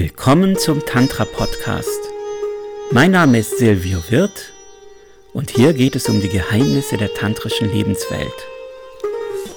[0.00, 1.98] Willkommen zum Tantra Podcast.
[2.92, 4.52] Mein Name ist Silvio Wirth
[5.32, 8.32] und hier geht es um die Geheimnisse der tantrischen Lebenswelt.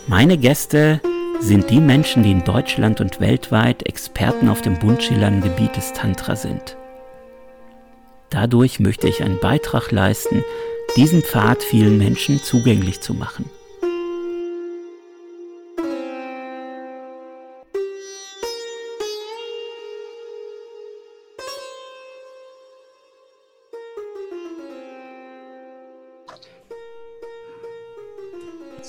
[0.08, 1.00] Meine Gäste
[1.40, 5.94] sind die Menschen, die in Deutschland und weltweit Experten auf dem bunt schillernden Gebiet des
[5.94, 6.76] Tantra sind.
[8.32, 10.44] Dadurch möchte ich einen Beitrag leisten,
[10.98, 13.48] diesen Pfad vielen Menschen zugänglich zu machen.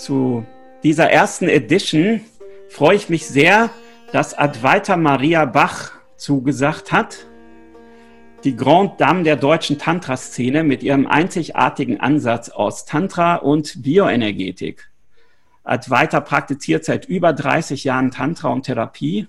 [0.03, 0.45] Zu
[0.83, 2.23] dieser ersten Edition
[2.69, 3.71] freue ich mich sehr,
[4.11, 7.27] dass Advaita Maria Bach zugesagt hat.
[8.43, 14.91] Die Grande Dame der deutschen Tantra-Szene mit ihrem einzigartigen Ansatz aus Tantra und Bioenergetik.
[15.63, 19.29] Advaita praktiziert seit über 30 Jahren Tantra und Therapie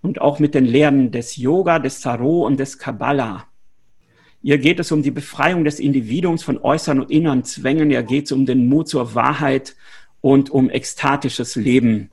[0.00, 3.49] und auch mit den Lehren des Yoga, des Tarot und des Kabbalah.
[4.42, 7.90] Ihr geht es um die Befreiung des Individuums von äußeren und inneren Zwängen.
[7.90, 9.76] Ihr geht es um den Mut zur Wahrheit
[10.22, 12.10] und um ekstatisches Leben.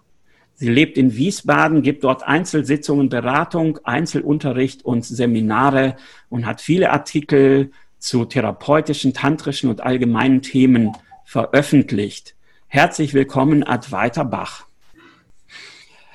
[0.55, 5.95] Sie lebt in Wiesbaden, gibt dort Einzelsitzungen, Beratung, Einzelunterricht und Seminare
[6.29, 10.91] und hat viele Artikel zu therapeutischen, tantrischen und allgemeinen Themen
[11.23, 12.35] veröffentlicht.
[12.67, 14.65] Herzlich willkommen, Advaita Bach.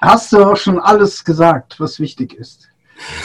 [0.00, 2.68] Hast du auch schon alles gesagt, was wichtig ist?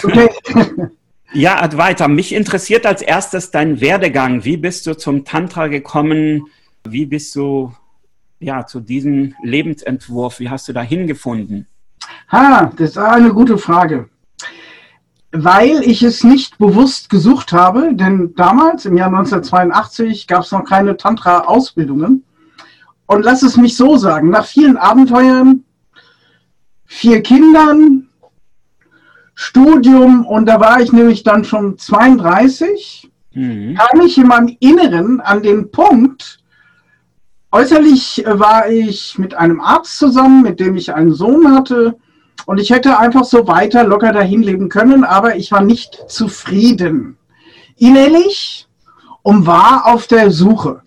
[0.04, 0.30] Okay.
[1.38, 4.44] Ja, Advaita, mich interessiert als erstes dein Werdegang.
[4.44, 6.48] Wie bist du zum Tantra gekommen?
[6.84, 7.76] Wie bist du
[8.40, 10.40] ja, zu diesem Lebensentwurf?
[10.40, 11.68] Wie hast du da hingefunden?
[12.32, 14.10] Ha, das ist eine gute Frage.
[15.32, 20.64] Weil ich es nicht bewusst gesucht habe, denn damals, im Jahr 1982, gab es noch
[20.64, 22.24] keine Tantra-Ausbildungen.
[23.06, 25.64] Und lass es mich so sagen, nach vielen Abenteuern,
[26.88, 28.08] vier Kindern,
[29.40, 33.76] Studium und da war ich nämlich dann schon 32, mhm.
[33.76, 36.40] kam ich in meinem Inneren an den Punkt,
[37.52, 42.00] äußerlich war ich mit einem Arzt zusammen, mit dem ich einen Sohn hatte
[42.48, 47.16] und ich hätte einfach so weiter locker dahin leben können, aber ich war nicht zufrieden.
[47.76, 48.68] Innerlich
[49.22, 50.82] und war auf der Suche.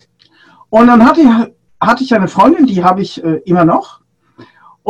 [0.69, 1.29] Und dann hatte ich,
[1.79, 4.00] hatte ich eine Freundin, die habe ich äh, immer noch.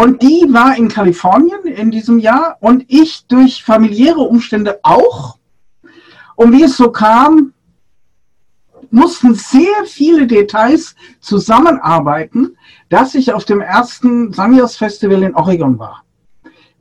[0.01, 5.37] Und die war in Kalifornien in diesem Jahr und ich durch familiäre Umstände auch.
[6.35, 7.53] Und wie es so kam,
[8.89, 12.57] mussten sehr viele Details zusammenarbeiten,
[12.89, 16.03] dass ich auf dem ersten Sanyas Festival in Oregon war.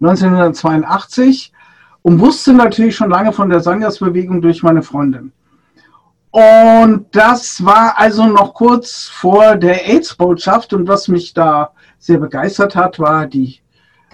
[0.00, 1.52] 1982
[2.00, 5.30] und wusste natürlich schon lange von der Sanyas-Bewegung durch meine Freundin.
[6.30, 12.74] Und das war also noch kurz vor der AIDS-Botschaft und was mich da sehr begeistert
[12.74, 13.60] hat, war die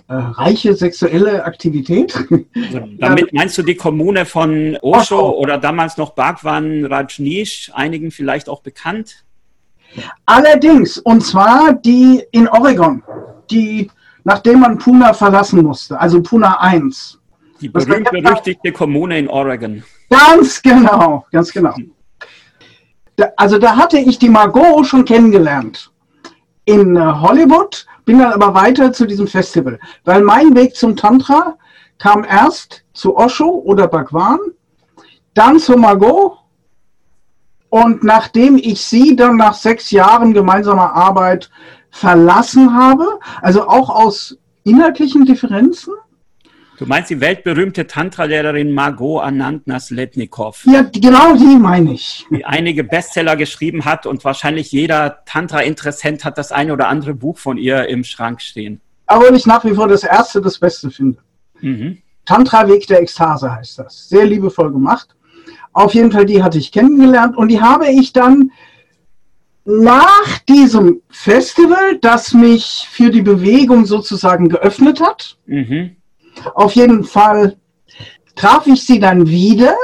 [0.08, 2.14] äh, reiche sexuelle Aktivität.
[2.54, 5.38] Also damit meinst du die Kommune von Osho, Osho.
[5.38, 9.24] oder damals noch Bhagwan Rajneesh, einigen vielleicht auch bekannt?
[10.26, 13.02] Allerdings, und zwar die in Oregon,
[13.50, 13.90] die
[14.24, 17.20] nachdem man Puna verlassen musste, also Puna 1.
[17.60, 19.84] Die berühmt-berüchtigte Kommune in Oregon.
[20.10, 21.74] Ganz genau, ganz genau.
[23.36, 25.90] also da hatte ich die Margot schon kennengelernt
[26.66, 31.56] in äh, Hollywood, bin dann aber weiter zu diesem Festival, weil mein Weg zum Tantra
[31.98, 34.38] kam erst zu Osho oder Bhagwan,
[35.32, 36.38] dann zu Margot
[37.70, 41.50] und nachdem ich sie dann nach sechs Jahren gemeinsamer Arbeit
[41.90, 45.94] verlassen habe, also auch aus inhaltlichen Differenzen,
[46.78, 50.62] Du meinst die weltberühmte Tantra-Lehrerin Margot Anand Nasletnikov?
[50.66, 52.26] Ja, genau die meine ich.
[52.30, 57.38] Die einige Bestseller geschrieben hat und wahrscheinlich jeder Tantra-Interessent hat das eine oder andere Buch
[57.38, 58.80] von ihr im Schrank stehen.
[59.06, 61.18] Aber ich nach wie vor das erste, das Beste finde.
[61.60, 61.98] Mhm.
[62.26, 64.08] Tantra-Weg der Ekstase heißt das.
[64.10, 65.16] Sehr liebevoll gemacht.
[65.72, 68.50] Auf jeden Fall, die hatte ich kennengelernt und die habe ich dann
[69.64, 75.96] nach diesem Festival, das mich für die Bewegung sozusagen geöffnet hat, mhm
[76.54, 77.56] auf jeden Fall
[78.34, 79.76] traf ich sie dann wieder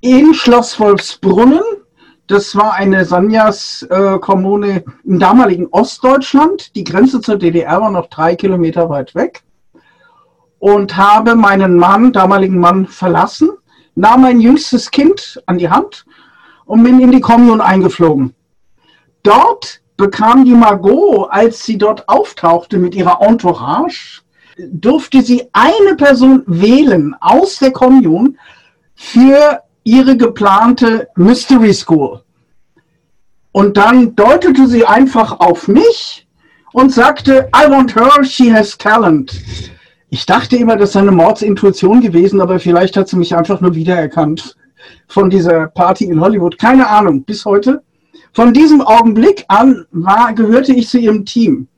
[0.00, 1.62] in Schloss Wolfsbrunnen.
[2.26, 6.74] Das war eine Sanyas-Kommune im damaligen Ostdeutschland.
[6.76, 9.42] Die Grenze zur DDR war noch drei Kilometer weit weg.
[10.60, 13.50] Und habe meinen Mann, damaligen Mann, verlassen,
[13.94, 16.04] nahm mein jüngstes Kind an die Hand
[16.66, 18.34] und bin in die Kommun eingeflogen.
[19.22, 24.22] Dort bekam die Margot, als sie dort auftauchte mit ihrer Entourage,
[24.72, 28.38] durfte sie eine Person wählen aus der Kommun
[28.94, 32.22] für ihre geplante Mystery School.
[33.52, 36.26] Und dann deutete sie einfach auf mich
[36.72, 39.32] und sagte, I want her, she has talent.
[40.10, 43.74] Ich dachte immer, das sei eine Mordsintuition gewesen, aber vielleicht hat sie mich einfach nur
[43.74, 44.56] wiedererkannt
[45.08, 46.58] von dieser Party in Hollywood.
[46.58, 47.82] Keine Ahnung, bis heute.
[48.32, 51.68] Von diesem Augenblick an war, gehörte ich zu ihrem Team.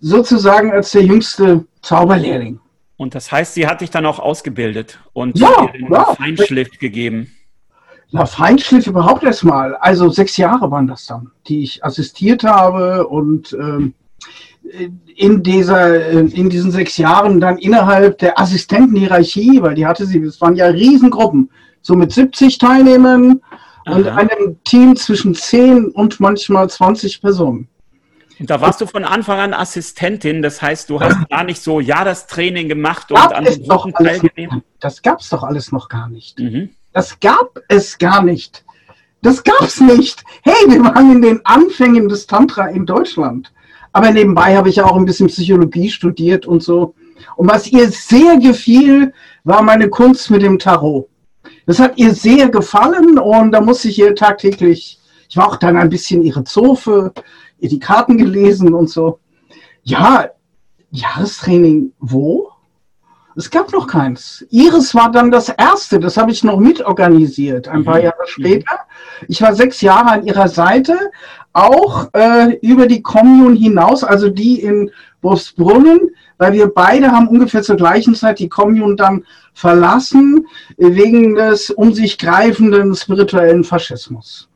[0.00, 2.60] Sozusagen als der jüngste Zauberlehrling.
[2.98, 6.04] Und das heißt, sie hat dich dann auch ausgebildet und ja, ja.
[6.14, 7.32] Feinschliff gegeben.
[8.10, 9.74] Na, Feinschliff überhaupt erstmal.
[9.76, 13.94] Also sechs Jahre waren das dann, die ich assistiert habe und ähm,
[15.16, 20.40] in, dieser, in diesen sechs Jahren dann innerhalb der Assistentenhierarchie, weil die hatte sie, das
[20.40, 21.50] waren ja Riesengruppen,
[21.80, 23.40] so mit 70 Teilnehmern
[23.86, 23.94] Aha.
[23.96, 27.68] und einem Team zwischen 10 und manchmal 20 Personen.
[28.38, 31.80] Und da warst du von Anfang an Assistentin, das heißt, du hast gar nicht so
[31.80, 34.62] Jahrestraining gemacht und an den Wochen teilgenommen.
[34.80, 36.38] Das gab es doch alles noch gar nicht.
[36.38, 36.70] Mhm.
[36.92, 38.64] Das gab es gar nicht.
[39.22, 40.22] Das gab es nicht.
[40.42, 43.52] Hey, wir waren in den Anfängen des Tantra in Deutschland.
[43.92, 46.94] Aber nebenbei habe ich ja auch ein bisschen Psychologie studiert und so.
[47.36, 49.12] Und was ihr sehr gefiel,
[49.44, 51.08] war meine Kunst mit dem Tarot.
[51.66, 54.98] Das hat ihr sehr gefallen und da musste ich ihr tagtäglich,
[55.28, 57.12] ich war auch dann ein bisschen ihre Zofe,
[57.58, 59.20] ihr die Karten gelesen und so.
[59.82, 60.30] Ja,
[60.90, 62.50] Jahrestraining wo?
[63.36, 64.44] Es gab noch keins.
[64.50, 68.04] Ihres war dann das erste, das habe ich noch mitorganisiert, ein paar mhm.
[68.04, 68.80] Jahre später.
[69.28, 70.98] Ich war sechs Jahre an ihrer Seite,
[71.52, 74.90] auch äh, über die Kommune hinaus, also die in
[75.22, 80.46] Wolfsbrunnen, weil wir beide haben ungefähr zur gleichen Zeit die Kommune dann verlassen,
[80.76, 84.47] wegen des um sich greifenden spirituellen Faschismus.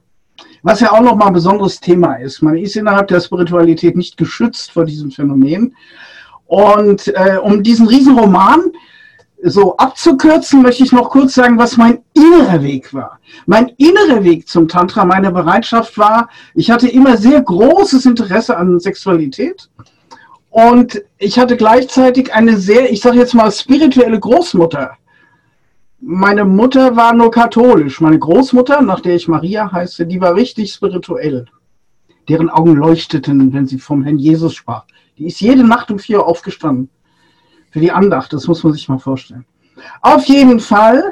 [0.62, 2.42] Was ja auch nochmal ein besonderes Thema ist.
[2.42, 5.74] Man ist innerhalb der Spiritualität nicht geschützt vor diesem Phänomen.
[6.46, 8.72] Und äh, um diesen Riesenroman
[9.42, 13.18] so abzukürzen, möchte ich noch kurz sagen, was mein innerer Weg war.
[13.46, 18.78] Mein innerer Weg zum Tantra, meine Bereitschaft war, ich hatte immer sehr großes Interesse an
[18.78, 19.68] Sexualität.
[20.50, 24.92] Und ich hatte gleichzeitig eine sehr, ich sage jetzt mal, spirituelle Großmutter.
[26.04, 28.00] Meine Mutter war nur katholisch.
[28.00, 31.46] Meine Großmutter, nach der ich Maria heiße, die war richtig spirituell.
[32.28, 34.84] Deren Augen leuchteten, wenn sie vom Herrn Jesus sprach.
[35.16, 36.90] Die ist jede Nacht um vier aufgestanden
[37.70, 38.32] für die Andacht.
[38.32, 39.44] Das muss man sich mal vorstellen.
[40.00, 41.04] Auf jeden Fall.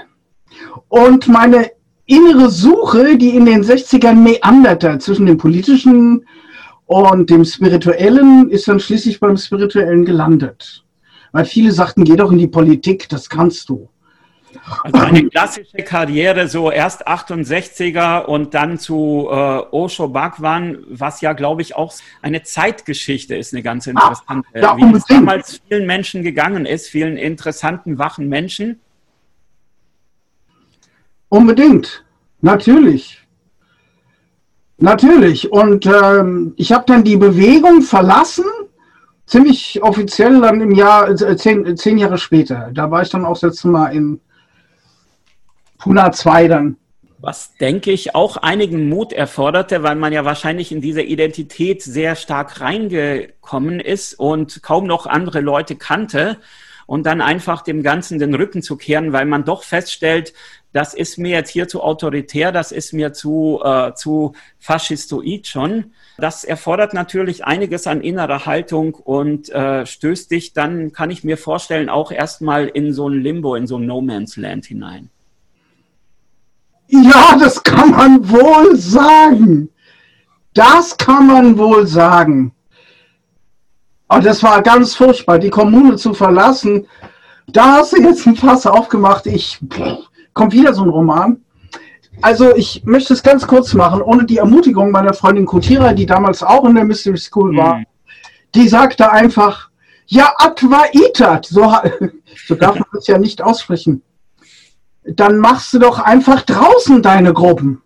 [0.88, 1.70] Und meine
[2.06, 6.26] innere Suche, die in den 60ern meanderte zwischen dem politischen
[6.86, 10.84] und dem spirituellen, ist dann schließlich beim spirituellen gelandet.
[11.30, 13.88] Weil viele sagten, geh doch in die Politik, das kannst du.
[14.82, 21.32] Also eine klassische Karriere, so erst 68er und dann zu äh, Osho Bhagwan, was ja,
[21.32, 24.48] glaube ich, auch eine Zeitgeschichte ist, eine ganz interessante.
[24.54, 28.80] Ah, ja, wie es damals vielen Menschen gegangen ist, vielen interessanten, wachen Menschen.
[31.28, 32.04] Unbedingt,
[32.40, 33.20] natürlich.
[34.78, 35.52] Natürlich.
[35.52, 38.44] Und ähm, ich habe dann die Bewegung verlassen,
[39.26, 42.70] ziemlich offiziell dann im Jahr, äh, zehn, zehn Jahre später.
[42.72, 44.20] Da war ich dann auch das letzte Mal in
[45.80, 46.76] Puna 2 dann.
[47.22, 52.16] Was, denke ich, auch einigen Mut erforderte, weil man ja wahrscheinlich in diese Identität sehr
[52.16, 56.38] stark reingekommen ist und kaum noch andere Leute kannte
[56.86, 60.32] und dann einfach dem Ganzen den Rücken zu kehren, weil man doch feststellt,
[60.72, 65.92] das ist mir jetzt hier zu autoritär, das ist mir zu, äh, zu faschistoid schon.
[66.18, 71.36] Das erfordert natürlich einiges an innerer Haltung und äh, stößt dich dann, kann ich mir
[71.36, 75.10] vorstellen, auch erstmal in so ein Limbo, in so ein No Man's Land hinein.
[76.90, 79.68] Ja, das kann man wohl sagen.
[80.54, 82.52] Das kann man wohl sagen.
[84.08, 86.88] Und das war ganz furchtbar, die Kommune zu verlassen.
[87.46, 89.26] Da hast du jetzt ein Fass aufgemacht.
[89.26, 89.60] Ich
[90.34, 91.40] kommt wieder so ein Roman.
[92.22, 96.42] Also ich möchte es ganz kurz machen, ohne die Ermutigung meiner Freundin Kutira, die damals
[96.42, 97.76] auch in der Mystery School war.
[97.76, 97.86] Mhm.
[98.56, 99.70] Die sagte einfach,
[100.06, 101.72] ja, Atwa Itat, so,
[102.48, 104.02] so darf man das ja nicht aussprechen
[105.16, 107.82] dann machst du doch einfach draußen deine Gruppen.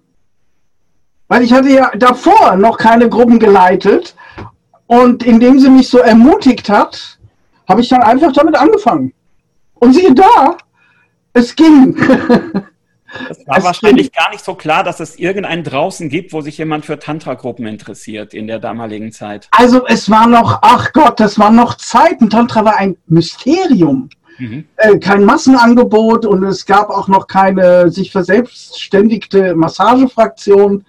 [1.28, 4.14] Weil ich hatte ja davor noch keine Gruppen geleitet
[4.86, 7.18] und indem sie mich so ermutigt hat,
[7.68, 9.12] habe ich dann einfach damit angefangen.
[9.74, 10.56] Und siehe da,
[11.32, 11.96] es ging.
[11.96, 14.22] Es war es wahrscheinlich ging.
[14.22, 18.34] gar nicht so klar, dass es irgendeinen draußen gibt, wo sich jemand für Tantra-Gruppen interessiert
[18.34, 19.48] in der damaligen Zeit.
[19.50, 22.28] Also es war noch, ach Gott, das waren noch Zeiten.
[22.28, 24.10] Tantra war ein Mysterium.
[24.38, 24.64] Mhm.
[24.76, 30.84] Äh, kein Massenangebot und es gab auch noch keine sich verselbstständigte Massagefraktion,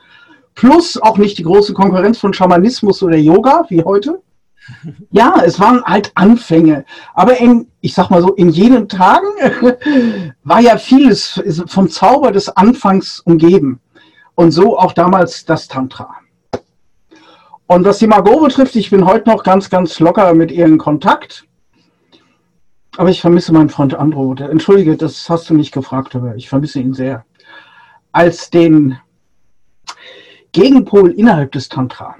[0.56, 4.22] plus auch nicht die große Konkurrenz von Schamanismus oder Yoga wie heute.
[5.12, 6.86] Ja, es waren halt Anfänge.
[7.14, 9.28] Aber in, ich sag mal so, in jenen Tagen
[10.44, 13.80] war ja vieles vom Zauber des Anfangs umgeben.
[14.34, 16.10] Und so auch damals das Tantra.
[17.68, 20.78] Und was die Margot betrifft, ich bin heute noch ganz, ganz locker mit ihr in
[20.78, 21.45] Kontakt.
[22.98, 24.34] Aber ich vermisse meinen Freund Andro.
[24.36, 27.25] Entschuldige, das hast du nicht gefragt, aber ich vermisse ihn sehr.
[28.12, 28.98] Als den
[30.54, 32.16] Gegenpol innerhalb des Tantra.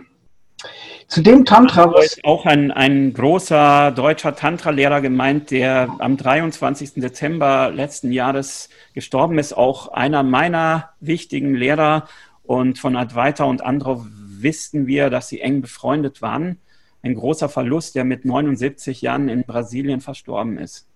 [1.08, 1.88] Zu dem Tantra.
[1.88, 6.96] Da ist auch ein, ein großer deutscher Tantra-Lehrer gemeint, der am 23.
[6.96, 9.56] Dezember letzten Jahres gestorben ist.
[9.56, 12.08] Auch einer meiner wichtigen Lehrer.
[12.44, 16.60] Und von Advaita und Andro wissen wir, dass sie eng befreundet waren
[17.06, 20.88] ein großer Verlust, der mit 79 Jahren in Brasilien verstorben ist.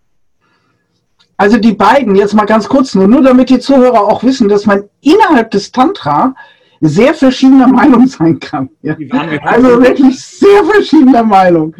[1.37, 4.65] Also die beiden, jetzt mal ganz kurz nur, nur damit die Zuhörer auch wissen, dass
[4.65, 6.35] man innerhalb des Tantra
[6.81, 8.69] sehr verschiedener Meinung sein kann.
[8.81, 8.97] Ja.
[9.43, 11.75] Also wirklich sehr verschiedener Meinung.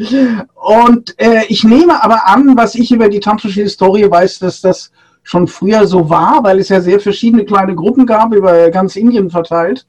[0.54, 4.92] Und äh, ich nehme aber an, was ich über die tantrische Historie weiß, dass das
[5.24, 9.30] schon früher so war, weil es ja sehr verschiedene kleine Gruppen gab, über ganz Indien
[9.30, 9.88] verteilt.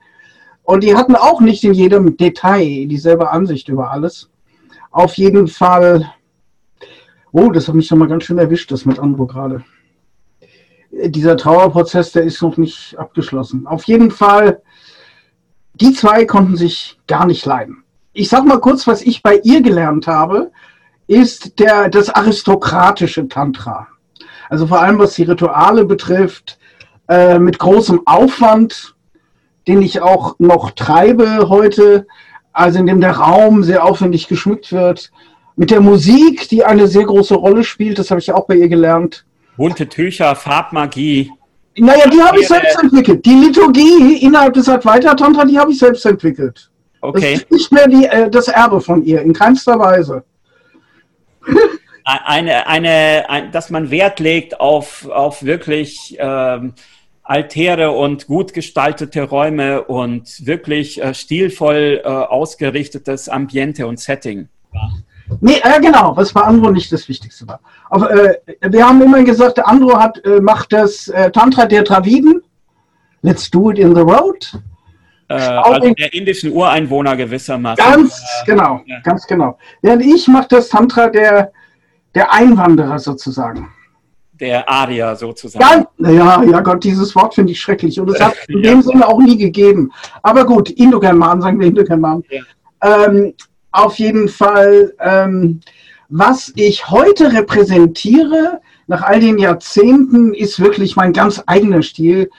[0.63, 4.30] Und die hatten auch nicht in jedem Detail dieselbe Ansicht über alles.
[4.91, 6.13] Auf jeden Fall.
[7.33, 9.65] Oh, das hat mich schon mal ganz schön erwischt, das mit Andro gerade.
[10.91, 13.69] Dieser Trauerprozess, der ist noch nicht abgeschlossen.
[13.69, 14.61] Auf jeden Fall,
[15.75, 17.85] die zwei konnten sich gar nicht leiden.
[18.13, 20.51] Ich sag mal kurz, was ich bei ihr gelernt habe,
[21.07, 23.87] ist der, das aristokratische Tantra.
[24.49, 26.59] Also vor allem, was die Rituale betrifft,
[27.09, 28.97] äh, mit großem Aufwand,
[29.69, 32.09] den ich auch noch treibe heute,
[32.53, 35.11] also in dem der Raum sehr aufwendig geschmückt wird,
[35.57, 38.69] mit der Musik, die eine sehr große Rolle spielt, das habe ich auch bei ihr
[38.69, 39.25] gelernt.
[39.57, 41.31] Bunte Tücher, Farbmagie.
[41.77, 43.25] Naja, die habe ich selbst entwickelt.
[43.25, 46.71] Die Liturgie innerhalb des Advaita Tantra, die habe ich selbst entwickelt.
[47.01, 47.35] Okay.
[47.35, 50.25] Das ist nicht mehr die, äh, das Erbe von ihr, in keinster Weise.
[52.05, 56.75] Eine, eine, ein, dass man Wert legt auf, auf wirklich ähm,
[57.31, 64.49] Altäre und gut gestaltete Räume und wirklich äh, stilvoll äh, ausgerichtetes Ambiente und Setting.
[65.41, 67.61] Nee, äh, genau, was bei Andro nicht das Wichtigste war.
[67.89, 68.35] Aber, äh,
[68.69, 72.43] wir haben immer gesagt, der Andro hat, äh, macht das äh, Tantra der Draviden.
[73.23, 74.53] Let's do it in the road.
[75.29, 77.85] also der indischen Ureinwohner gewissermaßen.
[77.85, 78.99] Ganz genau, ja.
[79.05, 79.57] ganz genau.
[79.83, 81.53] Während ich mache das Tantra der,
[82.17, 83.69] der Einwanderer sozusagen
[84.41, 85.87] der Arier sozusagen.
[85.99, 88.71] Ja, ja, ja Gott, dieses Wort finde ich schrecklich und es hat in ja.
[88.71, 89.93] dem Sinne auch nie gegeben.
[90.23, 92.25] Aber gut, Indogerman, sagen wir Indogerman.
[92.31, 93.07] Ja.
[93.07, 93.35] Ähm,
[93.73, 95.61] auf jeden Fall, ähm,
[96.09, 102.31] was ich heute repräsentiere, nach all den Jahrzehnten, ist wirklich mein ganz eigener Stil,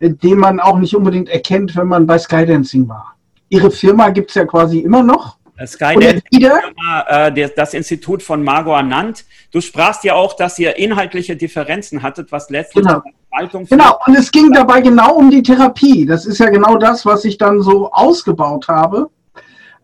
[0.00, 3.14] den man auch nicht unbedingt erkennt, wenn man bei Skydancing war.
[3.50, 5.37] Ihre Firma gibt es ja quasi immer noch.
[5.66, 9.24] Skynet, äh, das Institut von Margot Anand.
[9.50, 13.02] Du sprachst ja auch, dass ihr inhaltliche Differenzen hattet, was letztlich genau.
[13.30, 16.06] Verwaltung Genau, und es ging dabei genau um die Therapie.
[16.06, 19.10] Das ist ja genau das, was ich dann so ausgebaut habe.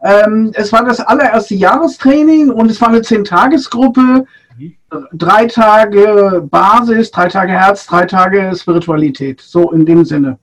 [0.03, 4.27] Ähm, es war das allererste Jahrestraining und es war eine Zehn-Tages-Gruppe.
[4.59, 4.77] Mhm.
[5.13, 9.41] Drei Tage Basis, drei Tage Herz, drei Tage Spiritualität.
[9.41, 10.39] So in dem Sinne.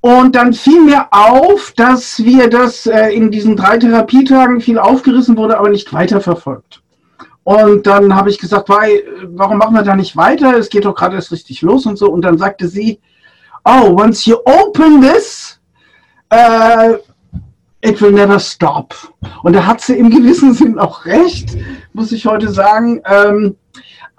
[0.00, 5.36] Und dann fiel mir auf, dass wir das äh, in diesen drei Therapietagen viel aufgerissen
[5.36, 6.82] wurde, aber nicht weiterverfolgt.
[7.42, 10.56] Und dann habe ich gesagt, warum machen wir da nicht weiter?
[10.56, 12.10] Es geht doch gerade erst richtig los und so.
[12.10, 13.00] Und dann sagte sie,
[13.64, 15.58] oh, once you open this,
[16.32, 16.98] uh,
[17.80, 18.94] it will never stop.
[19.42, 21.56] Und da hat sie im gewissen Sinn auch recht,
[21.94, 23.00] muss ich heute sagen.
[23.06, 23.56] Ähm,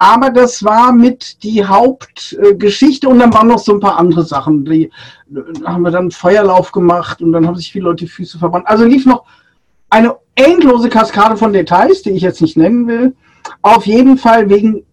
[0.02, 4.64] aber das war mit die Hauptgeschichte und dann waren noch so ein paar andere Sachen.
[4.64, 4.90] Die
[5.26, 8.66] da haben wir dann Feuerlauf gemacht und dann haben sich viele Leute die Füße verbannt.
[8.66, 9.26] Also lief noch
[9.90, 13.14] eine endlose Kaskade von Details, die ich jetzt nicht nennen will.
[13.60, 14.86] Auf jeden Fall wegen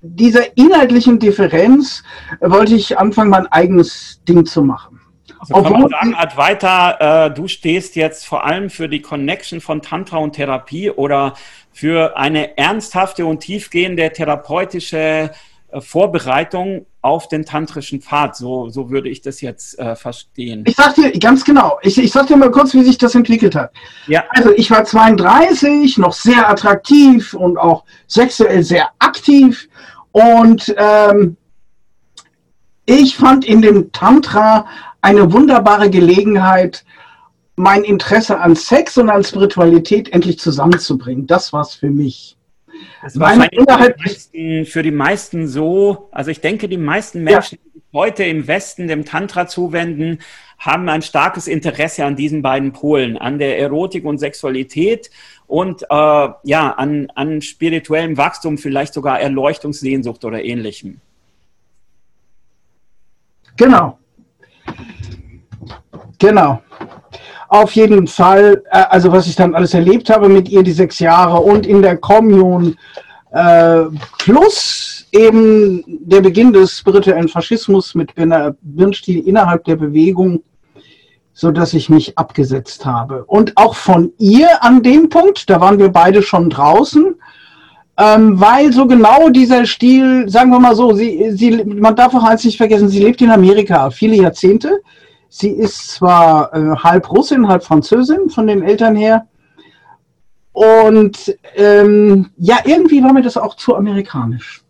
[0.00, 2.04] dieser inhaltlichen Differenz
[2.40, 5.00] wollte ich anfangen, mein eigenes Ding zu machen.
[5.40, 9.60] Also kann Obwohl, man sagen, Advaita, äh, du stehst jetzt vor allem für die Connection
[9.60, 11.34] von Tantra und Therapie oder
[11.76, 15.30] für eine ernsthafte und tiefgehende therapeutische
[15.68, 18.34] äh, Vorbereitung auf den tantrischen Pfad.
[18.34, 20.64] So, so würde ich das jetzt äh, verstehen.
[20.66, 23.54] Ich sag dir ganz genau, ich, ich sag dir mal kurz, wie sich das entwickelt
[23.54, 23.72] hat.
[24.06, 24.24] Ja.
[24.30, 29.68] Also ich war 32, noch sehr attraktiv und auch sexuell sehr aktiv.
[30.12, 31.36] Und ähm,
[32.86, 34.66] ich fand in dem Tantra
[35.02, 36.86] eine wunderbare Gelegenheit,
[37.56, 41.26] mein Interesse an Sex und an Spiritualität endlich zusammenzubringen.
[41.26, 42.36] Das war's für mich.
[43.02, 43.64] Das war für die,
[44.04, 47.70] meisten, für die meisten so, also ich denke, die meisten Menschen, ja.
[47.74, 50.18] die heute im Westen dem Tantra zuwenden,
[50.58, 55.10] haben ein starkes Interesse an diesen beiden Polen, an der Erotik und Sexualität
[55.46, 61.00] und äh, ja, an, an spirituellem Wachstum, vielleicht sogar Erleuchtungssehnsucht oder ähnlichem.
[63.56, 63.98] Genau.
[66.18, 66.62] Genau
[67.62, 70.98] auf jeden Fall, äh, also was ich dann alles erlebt habe mit ihr, die sechs
[70.98, 72.74] Jahre und in der Commune,
[73.32, 73.84] äh,
[74.18, 80.42] plus eben der Beginn des spirituellen Faschismus mit Birnstiel innerhalb der Bewegung,
[81.32, 83.24] so dass ich mich abgesetzt habe.
[83.24, 87.14] Und auch von ihr an dem Punkt, da waren wir beide schon draußen,
[87.98, 92.24] ähm, weil so genau dieser Stil, sagen wir mal so, sie, sie, man darf auch
[92.24, 94.80] eins nicht vergessen, sie lebt in Amerika viele Jahrzehnte.
[95.38, 99.26] Sie ist zwar äh, halb Russin, halb Französin von den Eltern her.
[100.52, 104.62] Und ähm, ja, irgendwie war mir das auch zu amerikanisch.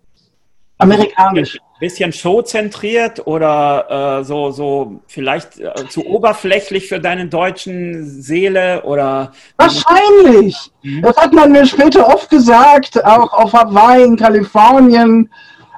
[0.79, 1.57] Amerikanisch.
[1.57, 8.83] Ein bisschen showzentriert oder äh, so, so vielleicht äh, zu oberflächlich für deine deutschen Seele
[8.83, 9.31] oder.
[9.59, 10.57] Wahrscheinlich.
[10.83, 11.03] Mhm.
[11.03, 15.31] Das hat man mir später oft gesagt, auch auf Hawaii in Kalifornien.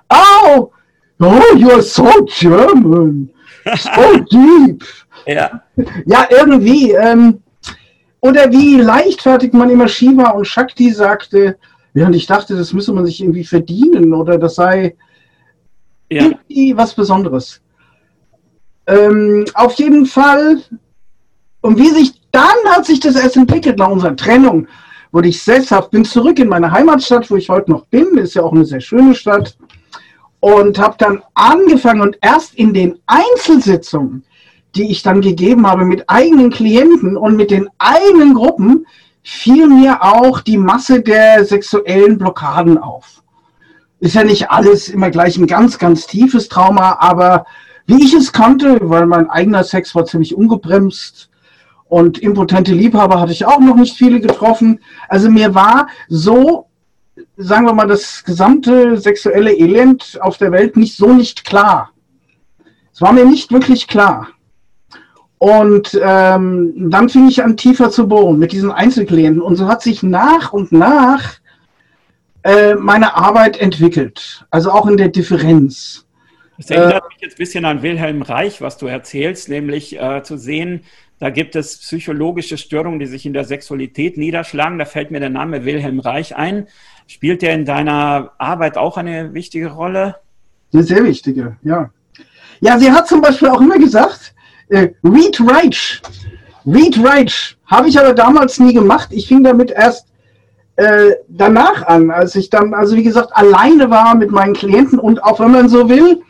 [0.09, 0.73] Oh,
[1.21, 3.35] oh, you're so German.
[3.77, 4.85] So deep.
[5.27, 5.63] ja.
[6.07, 6.93] Ja, irgendwie.
[6.93, 7.43] Ähm,
[8.21, 11.57] oder wie leichtfertig man immer Shiva und Shakti sagte,
[11.93, 14.97] während ich dachte, das müsse man sich irgendwie verdienen oder das sei
[16.11, 16.25] ja.
[16.25, 17.61] irgendwie was Besonderes.
[18.87, 20.63] Ähm, auf jeden Fall,
[21.61, 24.67] und wie sich dann hat sich das erst entwickelt nach unserer Trennung,
[25.13, 28.43] wurde ich sesshaft, bin zurück in meine Heimatstadt, wo ich heute noch bin, ist ja
[28.43, 29.57] auch eine sehr schöne Stadt,
[30.41, 34.25] und habe dann angefangen und erst in den Einzelsitzungen,
[34.75, 38.87] die ich dann gegeben habe mit eigenen Klienten und mit den eigenen Gruppen,
[39.23, 43.19] fiel mir auch die Masse der sexuellen Blockaden auf
[44.01, 47.47] ist ja nicht alles immer gleich ein ganz, ganz tiefes Trauma, aber
[47.87, 51.31] wie ich es kannte, weil mein eigener Sex war ziemlich ungebremst
[51.87, 54.81] und impotente Liebhaber hatte ich auch noch nicht viele getroffen.
[55.09, 56.68] Also mir war so,
[57.39, 61.93] sagen wir mal, das gesamte sexuelle Elend auf der Welt nicht so nicht klar.
[62.93, 64.29] Es war mir nicht wirklich klar.
[65.39, 69.41] Und ähm, dann fing ich an, tiefer zu bohren mit diesen Einzelklienten.
[69.41, 71.35] Und so hat sich nach und nach
[72.43, 76.07] äh, meine Arbeit entwickelt, also auch in der Differenz.
[76.57, 80.25] Das erinnert äh, mich jetzt ein bisschen an Wilhelm Reich, was du erzählst, nämlich äh,
[80.25, 80.83] zu sehen,
[81.21, 84.79] da gibt es psychologische Störungen, die sich in der Sexualität niederschlagen.
[84.79, 86.69] Da fällt mir der Name Wilhelm Reich ein.
[87.09, 90.17] Spielt der in deiner Arbeit auch eine wichtige Rolle?
[90.75, 91.89] Eine sehr wichtige, ja.
[92.61, 94.35] Ja, sie hat zum Beispiel auch immer gesagt,
[94.69, 96.03] äh, Read Reich.
[96.67, 97.57] Read Reich.
[97.65, 99.09] Habe ich aber damals nie gemacht.
[99.11, 100.07] Ich fing damit erst
[100.77, 105.25] äh, danach an, als ich dann, also wie gesagt, alleine war mit meinen Klienten und
[105.25, 106.23] auch wenn man so will,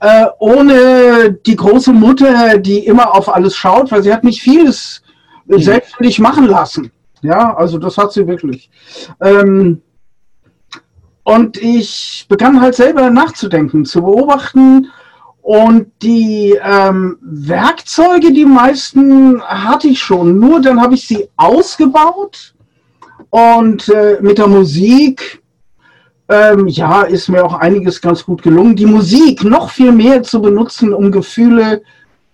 [0.00, 5.02] äh, ohne die große Mutter, die immer auf alles schaut, weil sie hat mich vieles
[5.46, 5.62] mhm.
[5.62, 6.90] selbstständig machen lassen.
[7.22, 8.70] Ja, also das hat sie wirklich.
[9.20, 9.82] Ähm,
[11.24, 14.86] und ich begann halt selber nachzudenken, zu beobachten.
[15.42, 22.54] Und die ähm, Werkzeuge, die meisten hatte ich schon, nur dann habe ich sie ausgebaut
[23.30, 25.42] und äh, mit der Musik,
[26.28, 28.76] ähm, ja, ist mir auch einiges ganz gut gelungen.
[28.76, 31.82] Die Musik noch viel mehr zu benutzen, um Gefühle,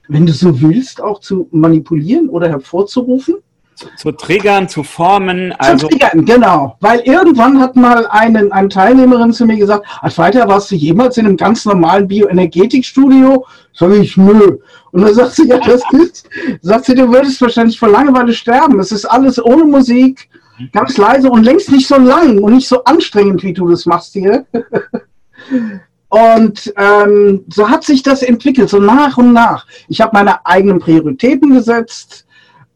[0.08, 3.36] wenn du so willst, auch zu manipulieren oder hervorzurufen.
[3.74, 5.52] Zu, zu triggern, zu formen.
[5.58, 6.76] Also zu triggern, genau.
[6.80, 11.16] Weil irgendwann hat mal einen, eine Teilnehmerin zu mir gesagt, als weiter warst du jemals
[11.16, 13.44] in einem ganz normalen Bioenergetikstudio?
[13.72, 14.58] Sag ich, nö.
[14.92, 16.28] Und dann sagt sie, ja, das ist,
[16.62, 18.78] sagt sie, du würdest wahrscheinlich vor Langeweile sterben.
[18.78, 20.28] Es ist alles ohne Musik,
[20.72, 24.12] Ganz leise und längst nicht so lang und nicht so anstrengend, wie du das machst
[24.12, 24.46] hier.
[26.08, 29.66] und ähm, so hat sich das entwickelt, so nach und nach.
[29.88, 32.24] Ich habe meine eigenen Prioritäten gesetzt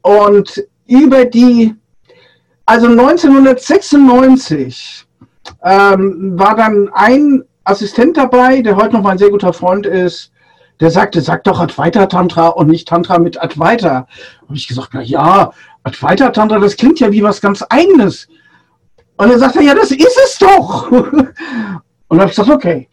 [0.02, 1.74] und über die,
[2.66, 5.06] also 1996
[5.62, 10.32] ähm, war dann ein Assistent dabei, der heute noch mein sehr guter Freund ist,
[10.80, 14.06] der sagte, sag doch Advaita Tantra und nicht Tantra mit Advaita.
[14.42, 18.28] Habe ich gesagt, na ja, Advaita Tantra, das klingt ja wie was ganz Eigenes.
[19.16, 20.90] Und er sagte, ja, das ist es doch.
[20.90, 21.34] Und
[22.08, 22.88] dann habe ich gesagt, okay.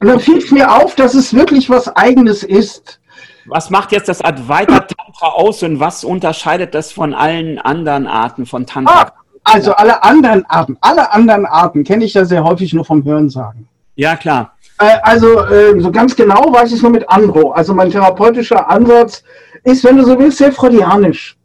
[0.00, 3.00] Und dann fiel es mir auf, dass es wirklich was Eigenes ist.
[3.46, 4.86] Was macht jetzt das Advaita
[5.18, 9.02] Tantra aus und was unterscheidet das von allen anderen Arten von Tantra?
[9.02, 9.12] Ah,
[9.44, 13.30] also alle anderen Arten, alle anderen Arten kenne ich ja sehr häufig nur vom Hören
[13.30, 13.68] sagen.
[13.94, 14.56] Ja, klar.
[14.78, 17.52] Äh, also äh, so ganz genau weiß ich es nur mit Andro.
[17.52, 19.22] Also mein therapeutischer Ansatz
[19.64, 21.36] ist, wenn du so willst, sehr freudianisch.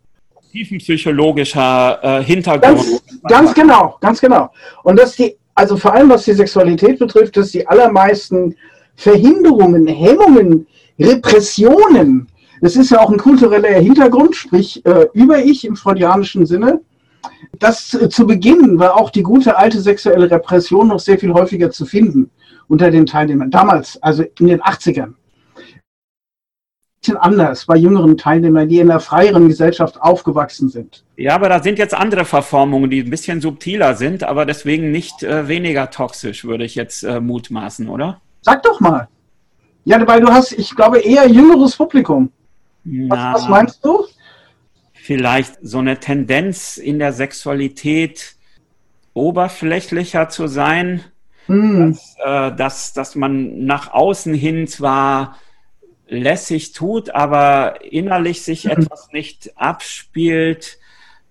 [0.52, 2.78] Tiefenpsychologischer äh, Hintergrund.
[2.78, 4.52] Ganz, ganz genau, ganz genau.
[4.84, 8.56] Und dass die, also vor allem was die Sexualität betrifft, dass die allermeisten
[8.96, 10.68] Verhinderungen, Hemmungen,
[11.00, 12.28] Repressionen,
[12.62, 16.82] das ist ja auch ein kultureller Hintergrund, sprich äh, über ich im freudianischen Sinne,
[17.60, 21.72] das äh, zu Beginn war auch die gute alte sexuelle Repression noch sehr viel häufiger
[21.72, 22.30] zu finden
[22.68, 23.52] unter den Teilnehmern.
[23.52, 25.14] Damals, also in den 80ern.
[27.02, 31.04] bisschen anders bei jüngeren Teilnehmern, die in einer freieren Gesellschaft aufgewachsen sind.
[31.18, 35.24] Ja, aber da sind jetzt andere Verformungen, die ein bisschen subtiler sind, aber deswegen nicht
[35.24, 38.22] äh, weniger toxisch, würde ich jetzt äh, mutmaßen, oder?
[38.42, 39.08] Sag doch mal.
[39.84, 42.32] Ja, weil du hast, ich glaube, eher jüngeres Publikum.
[42.84, 44.06] Was, was meinst du?
[44.94, 48.36] Vielleicht so eine Tendenz in der Sexualität
[49.14, 51.04] oberflächlicher zu sein,
[51.48, 51.92] hm.
[51.92, 55.38] dass, äh, dass, dass man nach außen hin zwar
[56.12, 58.72] lässig tut, aber innerlich sich mhm.
[58.72, 60.78] etwas nicht abspielt,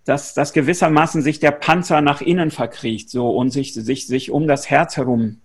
[0.05, 4.47] dass, dass gewissermaßen sich der Panzer nach innen verkriecht so und sich, sich, sich um
[4.47, 5.43] das Herz herum.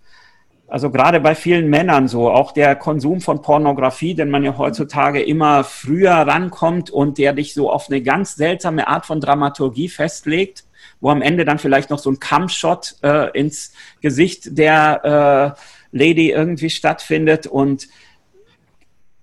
[0.68, 5.22] Also gerade bei vielen Männern so, auch der Konsum von Pornografie, den man ja heutzutage
[5.22, 10.64] immer früher rankommt und der dich so auf eine ganz seltsame Art von Dramaturgie festlegt,
[11.00, 16.30] wo am Ende dann vielleicht noch so ein Kampfshot äh, ins Gesicht der äh, Lady
[16.30, 17.46] irgendwie stattfindet.
[17.46, 17.86] Und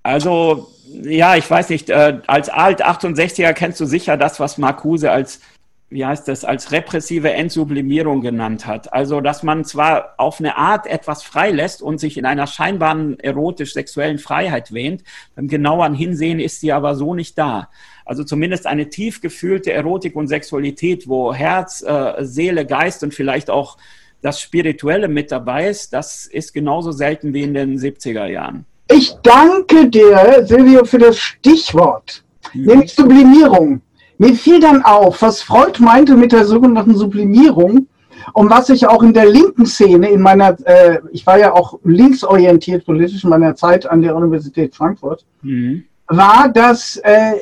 [0.01, 5.41] also, ja, ich weiß nicht, äh, als Alt-68er kennst du sicher das, was Marcuse als,
[5.89, 8.91] wie heißt das, als repressive Entsublimierung genannt hat.
[8.93, 14.17] Also, dass man zwar auf eine Art etwas freilässt und sich in einer scheinbaren erotisch-sexuellen
[14.17, 15.04] Freiheit wähnt,
[15.36, 17.69] beim genaueren Hinsehen ist sie aber so nicht da.
[18.06, 23.50] Also zumindest eine tief gefühlte Erotik und Sexualität, wo Herz, äh, Seele, Geist und vielleicht
[23.50, 23.78] auch
[24.22, 28.65] das Spirituelle mit dabei ist, das ist genauso selten wie in den 70er Jahren.
[28.89, 32.74] Ich danke dir, Silvio, für das Stichwort, ja.
[32.74, 33.82] nämlich Sublimierung.
[34.17, 37.88] Mir fiel dann auf, was Freud meinte mit der sogenannten Sublimierung
[38.34, 41.80] und was ich auch in der linken Szene, in meiner, äh, ich war ja auch
[41.84, 45.84] linksorientiert politisch in meiner Zeit an der Universität Frankfurt, mhm.
[46.08, 47.34] war, dass äh,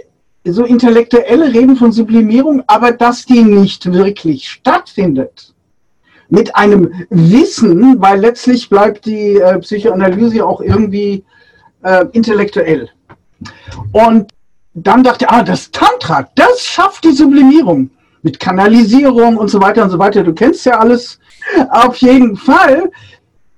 [0.44, 5.54] so intellektuelle reden von Sublimierung, aber dass die nicht wirklich stattfindet
[6.30, 11.24] mit einem Wissen, weil letztlich bleibt die äh, Psychoanalyse auch irgendwie
[11.84, 12.90] äh, intellektuell.
[13.92, 14.32] Und
[14.74, 17.90] dann dachte ich, ah, das Tantra, das schafft die Sublimierung
[18.22, 20.24] mit Kanalisierung und so weiter und so weiter.
[20.24, 21.20] Du kennst ja alles.
[21.70, 22.92] Auf jeden Fall,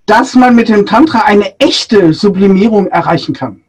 [0.06, 3.62] dass man mit dem Tantra eine echte Sublimierung erreichen kann.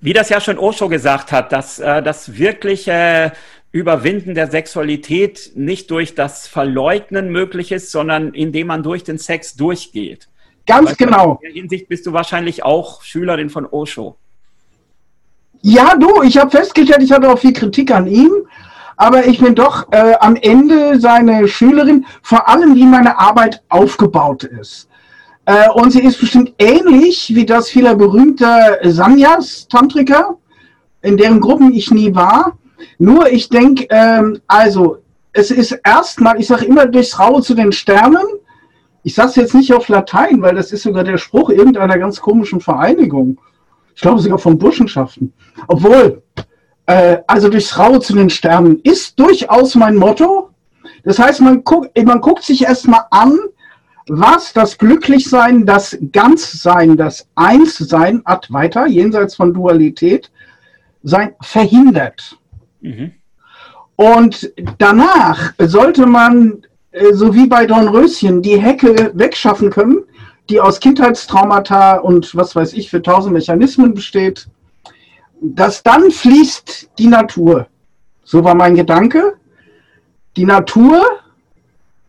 [0.00, 3.32] Wie das ja schon Osho gesagt hat, dass äh, das wirkliche
[3.70, 9.54] Überwinden der Sexualität nicht durch das Verleugnen möglich ist, sondern indem man durch den Sex
[9.54, 10.28] durchgeht.
[10.66, 11.38] Ganz weißt genau.
[11.42, 14.16] In der Hinsicht bist du wahrscheinlich auch Schülerin von Osho.
[15.62, 18.32] Ja, du, ich habe festgestellt, ich hatte auch viel Kritik an ihm,
[18.96, 24.44] aber ich bin doch äh, am Ende seine Schülerin, vor allem wie meine Arbeit aufgebaut
[24.44, 24.88] ist.
[25.44, 30.36] Äh, und sie ist bestimmt ähnlich wie das vieler berühmter Sanyas-Tantriker,
[31.02, 32.56] in deren Gruppen ich nie war.
[32.98, 34.98] Nur ich denke, ähm, also
[35.32, 38.24] es ist erstmal, ich sage immer durchs Raue zu den Sternen.
[39.02, 42.20] Ich sage es jetzt nicht auf Latein, weil das ist sogar der Spruch irgendeiner ganz
[42.20, 43.38] komischen Vereinigung.
[44.00, 45.30] Ich glaube sogar von Burschenschaften.
[45.68, 46.22] Obwohl,
[46.86, 50.48] äh, also durchs Raue zu den Sternen ist durchaus mein Motto.
[51.04, 53.38] Das heißt, man, guck, man guckt sich erstmal an,
[54.08, 60.30] was das Glücklichsein, das Ganzsein, das Einssein, ad weiter, jenseits von Dualität,
[61.02, 62.38] sein verhindert.
[62.80, 63.12] Mhm.
[63.96, 70.04] Und danach sollte man, äh, so wie bei Dornröschen, die Hecke wegschaffen können,
[70.50, 74.48] die aus Kindheitstraumata und was weiß ich für tausend Mechanismen besteht,
[75.40, 77.66] dass dann fließt die Natur.
[78.24, 79.34] So war mein Gedanke.
[80.36, 81.02] Die Natur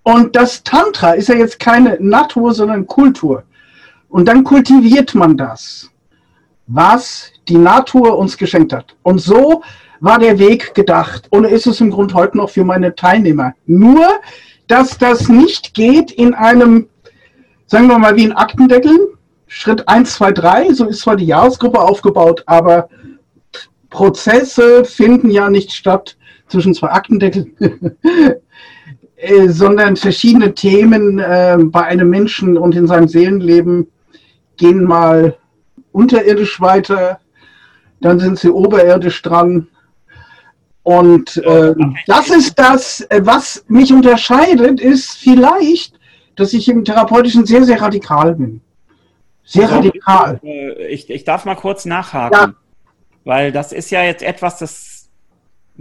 [0.04, 3.44] und das Tantra ist ja jetzt keine Natur, sondern Kultur.
[4.10, 5.90] Und dann kultiviert man das,
[6.68, 8.96] was die Natur uns geschenkt hat.
[9.04, 9.64] Und so
[10.00, 13.54] war der Weg gedacht und ist es im Grunde heute noch für meine Teilnehmer.
[13.68, 14.06] Nur,
[14.68, 16.90] dass das nicht geht in einem,
[17.72, 19.14] sagen wir mal, wie ein Aktendeckel.
[19.48, 22.90] Schritt 1, 2, 3, so ist zwar die Jahresgruppe aufgebaut, aber
[23.90, 26.18] Prozesse finden ja nicht statt
[26.50, 27.56] zwischen zwei Aktendeckeln,
[29.16, 33.88] äh, sondern verschiedene Themen äh, bei einem Menschen und in seinem Seelenleben
[34.58, 35.38] gehen mal
[35.94, 37.20] unterirdisch weiter,
[38.02, 39.68] dann sind sie oberirdisch dran.
[40.84, 41.74] Und äh,
[42.08, 46.01] das ist das, äh, was mich unterscheidet, ist vielleicht,
[46.36, 48.62] dass ich im Therapeutischen sehr, sehr radikal bin.
[49.44, 50.40] Sehr also, radikal.
[50.44, 52.54] Äh, ich, ich darf mal kurz nachhaken, ja.
[53.24, 55.10] weil das ist ja jetzt etwas, das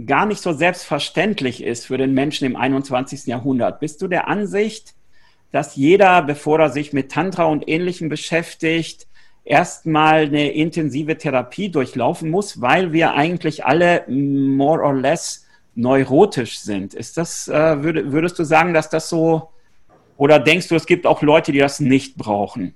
[0.05, 3.25] gar nicht so selbstverständlich ist für den Menschen im 21.
[3.27, 3.79] Jahrhundert.
[3.79, 4.95] Bist du der Ansicht,
[5.51, 9.07] dass jeder, bevor er sich mit Tantra und Ähnlichem beschäftigt,
[9.43, 16.93] erstmal eine intensive Therapie durchlaufen muss, weil wir eigentlich alle more or less neurotisch sind.
[16.93, 19.49] Ist das, äh, würd, würdest du sagen, dass das so,
[20.21, 22.75] oder denkst du, es gibt auch Leute, die das nicht brauchen?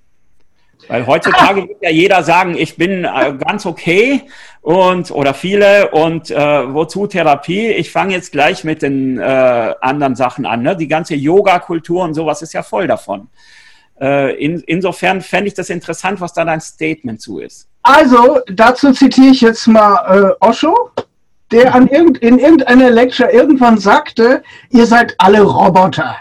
[0.87, 4.23] Weil heutzutage wird ja jeder sagen, ich bin äh, ganz okay
[4.61, 7.67] und oder viele und äh, wozu Therapie?
[7.67, 10.63] Ich fange jetzt gleich mit den äh, anderen Sachen an.
[10.63, 10.75] Ne?
[10.75, 13.27] Die ganze Yoga-Kultur und sowas ist ja voll davon.
[14.01, 17.67] Äh, in, insofern fände ich das interessant, was da dein Statement zu ist.
[17.83, 20.89] Also, dazu zitiere ich jetzt mal äh, Osho,
[21.51, 26.17] der an irgend, in irgendeiner Lecture irgendwann sagte, ihr seid alle Roboter.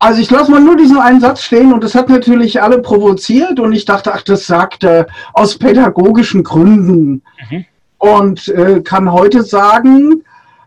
[0.00, 3.58] Also ich lasse mal nur diesen einen Satz stehen und das hat natürlich alle provoziert
[3.58, 7.22] und ich dachte, ach, das sagt er aus pädagogischen Gründen.
[7.50, 7.64] Mhm.
[7.98, 10.22] Und äh, kann heute sagen,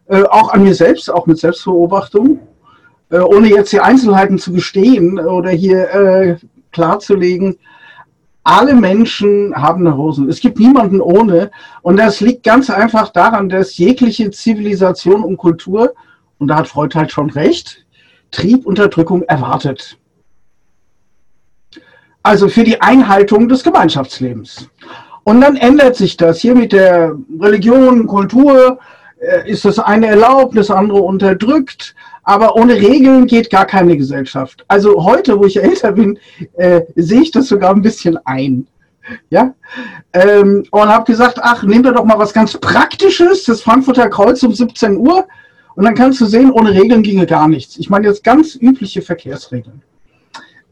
[0.07, 2.39] äh, auch an mir selbst, auch mit Selbstbeobachtung,
[3.09, 6.35] äh, ohne jetzt die Einzelheiten zu gestehen oder hier äh,
[6.73, 7.57] klarzulegen,
[8.43, 10.27] alle Menschen haben Neurosen.
[10.27, 11.51] Es gibt niemanden ohne.
[11.83, 15.93] Und das liegt ganz einfach daran, dass jegliche Zivilisation und Kultur,
[16.39, 17.85] und da hat Freud halt schon recht,
[18.31, 19.97] Triebunterdrückung erwartet.
[22.23, 24.69] Also für die Einhaltung des Gemeinschaftslebens.
[25.23, 28.79] Und dann ändert sich das hier mit der Religion, Kultur,
[29.19, 31.95] äh, ist das eine erlaubt, das andere unterdrückt.
[32.23, 34.63] Aber ohne Regeln geht gar keine Gesellschaft.
[34.67, 36.19] Also heute, wo ich älter bin,
[36.53, 38.67] äh, sehe ich das sogar ein bisschen ein.
[39.29, 39.55] Ja,
[40.13, 44.43] ähm, und habe gesagt, ach, nehmen wir doch mal was ganz Praktisches, das Frankfurter Kreuz
[44.43, 45.25] um 17 Uhr.
[45.75, 47.77] Und dann kannst du sehen, ohne Regeln ginge gar nichts.
[47.77, 49.81] Ich meine jetzt ganz übliche Verkehrsregeln.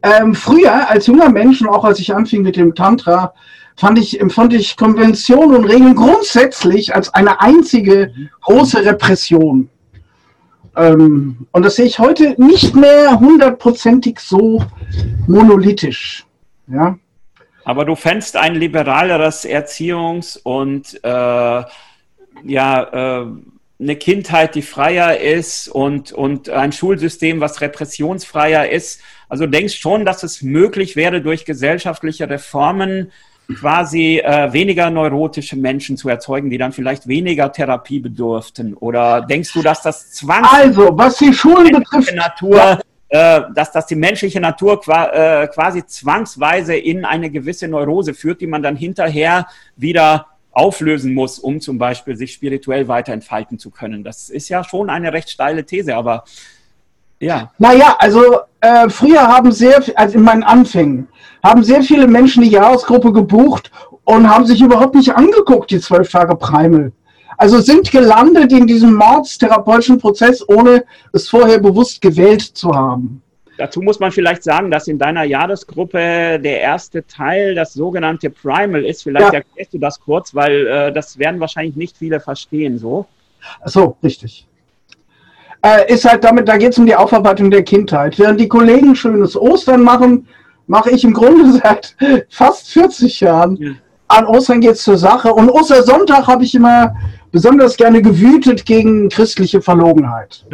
[0.02, 3.34] Ähm, früher, als junger Mensch und auch als ich anfing mit dem Tantra,
[3.76, 9.68] fand ich, empfand ich Konventionen und Regeln grundsätzlich als eine einzige große Repression.
[10.76, 14.62] Ähm, und das sehe ich heute nicht mehr hundertprozentig so
[15.26, 16.26] monolithisch.
[16.66, 16.98] Ja.
[17.64, 21.62] Aber du fändst ein liberaleres Erziehungs- und äh,
[22.44, 23.26] ja, äh,
[23.80, 29.00] eine Kindheit, die freier ist und, und ein Schulsystem, was repressionsfreier ist.
[29.28, 33.10] Also denkst schon, dass es möglich wäre, durch gesellschaftliche Reformen
[33.58, 38.74] quasi äh, weniger neurotische Menschen zu erzeugen, die dann vielleicht weniger Therapie bedurften?
[38.74, 43.86] Oder denkst du, dass das Zwang also was die Schulen betrifft, Natur, äh, dass das
[43.86, 48.76] die menschliche Natur qua äh, quasi zwangsweise in eine gewisse Neurose führt, die man dann
[48.76, 54.04] hinterher wieder auflösen muss, um zum Beispiel sich spirituell weiter entfalten zu können.
[54.04, 56.24] Das ist ja schon eine recht steile These, aber
[57.20, 57.52] ja.
[57.58, 61.08] Naja, also äh, früher haben sehr, also in meinen Anfängen,
[61.42, 63.70] haben sehr viele Menschen die Jahresgruppe gebucht
[64.04, 66.92] und haben sich überhaupt nicht angeguckt, die zwölf Tage Primal.
[67.36, 73.22] Also sind gelandet in diesem mordstherapeutischen Prozess, ohne es vorher bewusst gewählt zu haben.
[73.60, 75.98] Dazu muss man vielleicht sagen, dass in deiner Jahresgruppe
[76.40, 79.02] der erste Teil das sogenannte Primal ist.
[79.02, 79.40] Vielleicht ja.
[79.40, 83.04] erklärst du das kurz, weil äh, das werden wahrscheinlich nicht viele verstehen so.
[83.66, 84.46] So, richtig.
[85.60, 88.18] Äh, ist halt damit, da geht es um die Aufarbeitung der Kindheit.
[88.18, 90.26] Während die Kollegen schönes Ostern machen,
[90.66, 91.94] mache ich im Grunde seit
[92.30, 93.56] fast 40 Jahren.
[93.56, 93.72] Ja.
[94.08, 95.34] An Ostern geht es zur Sache.
[95.34, 96.94] Und Ostersonntag habe ich immer
[97.30, 100.46] besonders gerne gewütet gegen christliche Verlogenheit.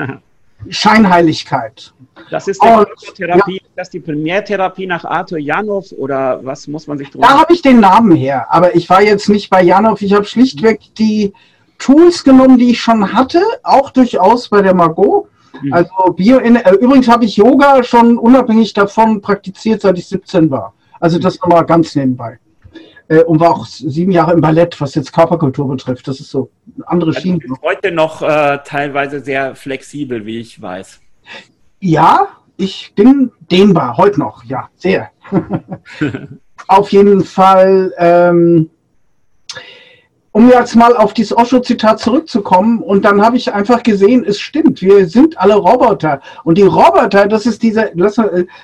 [0.69, 1.93] Scheinheiligkeit.
[2.31, 3.69] Das ist, und, Therapie, ja.
[3.77, 7.63] das die Primärtherapie nach Arthur Janov oder was muss man sich drüber Da habe ich
[7.63, 10.03] den Namen her, aber ich war jetzt nicht bei Janov.
[10.03, 11.33] Ich habe schlichtweg die
[11.79, 15.29] Tools genommen, die ich schon hatte, auch durchaus bei der Margot.
[15.63, 15.73] Mhm.
[15.73, 20.75] Also Bio äh, übrigens habe ich Yoga schon unabhängig davon praktiziert, seit ich 17 war.
[21.01, 22.39] Also das nochmal ganz nebenbei.
[23.09, 26.09] Äh, und war auch sieben Jahre im Ballett, was jetzt Körperkultur betrifft.
[26.09, 27.41] Das ist so eine andere also Schiene.
[27.63, 31.01] Heute noch äh, teilweise sehr flexibel, wie ich weiß.
[31.87, 35.11] Ja, ich bin dehnbar, heute noch, ja, sehr.
[36.67, 38.71] Auf jeden Fall, ähm,
[40.33, 44.83] um jetzt mal auf dieses Osho-Zitat zurückzukommen, und dann habe ich einfach gesehen, es stimmt,
[44.83, 46.21] wir sind alle Roboter.
[46.43, 48.19] Und die Roboter, das ist, dieser, das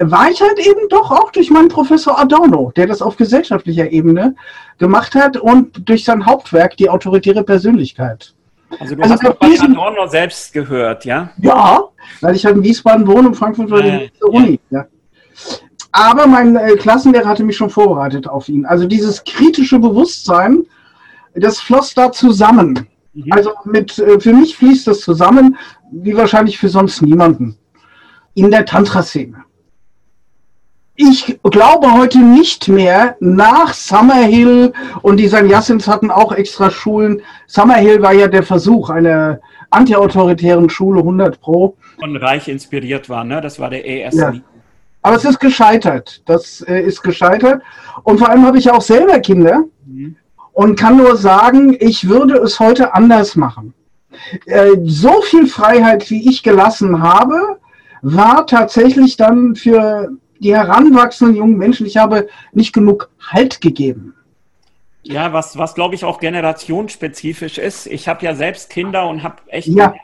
[0.00, 4.34] war ich halt eben doch auch durch meinen Professor Adorno, der das auf gesellschaftlicher Ebene
[4.78, 8.34] gemacht hat und durch sein Hauptwerk die autoritäre Persönlichkeit.
[8.78, 11.30] Also du also hast doch diesen, Adorno selbst gehört, ja?
[11.38, 11.84] Ja,
[12.22, 14.60] weil ich halt in Wiesbaden wohne und Frankfurt war äh, die Uni.
[14.70, 14.80] Ja.
[14.80, 14.86] ja.
[15.92, 18.64] Aber mein äh, Klassenlehrer hatte mich schon vorbereitet auf ihn.
[18.64, 20.64] Also dieses kritische Bewusstsein,
[21.34, 22.86] das floss da zusammen.
[23.12, 23.32] Mhm.
[23.32, 25.58] Also mit, äh, für mich fließt das zusammen,
[25.90, 27.56] wie wahrscheinlich für sonst niemanden.
[28.34, 29.44] In der Tantra-Szene
[31.00, 37.22] ich glaube heute nicht mehr nach Summerhill und die Sannyasins hatten auch extra Schulen.
[37.46, 41.76] Summerhill war ja der Versuch einer antiautoritären Schule 100 Pro.
[42.02, 43.40] Und reich inspiriert war, ne?
[43.40, 44.14] Das war der ES.
[44.14, 44.34] Ja.
[45.00, 46.22] Aber es ist gescheitert.
[46.26, 47.62] Das äh, ist gescheitert.
[48.02, 50.16] Und vor allem habe ich auch selber Kinder mhm.
[50.52, 53.72] und kann nur sagen, ich würde es heute anders machen.
[54.44, 57.58] Äh, so viel Freiheit, wie ich gelassen habe,
[58.02, 60.10] war tatsächlich dann für
[60.40, 64.14] die heranwachsenden jungen Menschen, ich habe nicht genug Halt gegeben.
[65.02, 67.86] Ja, was, was glaube ich auch generationsspezifisch ist.
[67.86, 69.94] Ich habe ja selbst Kinder und habe echt, ja.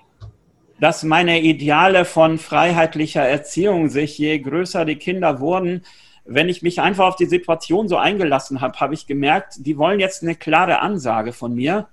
[0.78, 5.82] dass meine Ideale von freiheitlicher Erziehung sich, je größer die Kinder wurden,
[6.24, 10.00] wenn ich mich einfach auf die Situation so eingelassen habe, habe ich gemerkt, die wollen
[10.00, 11.88] jetzt eine klare Ansage von mir.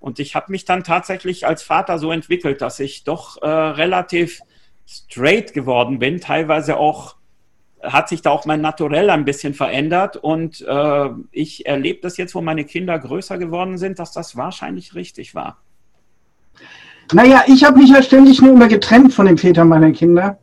[0.00, 4.40] Und ich habe mich dann tatsächlich als Vater so entwickelt, dass ich doch äh, relativ
[4.86, 7.16] straight geworden bin, teilweise auch
[7.84, 12.34] hat sich da auch mein Naturell ein bisschen verändert und äh, ich erlebe das jetzt,
[12.34, 15.58] wo meine Kinder größer geworden sind, dass das wahrscheinlich richtig war.
[17.12, 20.38] Naja, ich habe mich ja ständig nur immer getrennt von den Vätern meiner Kinder.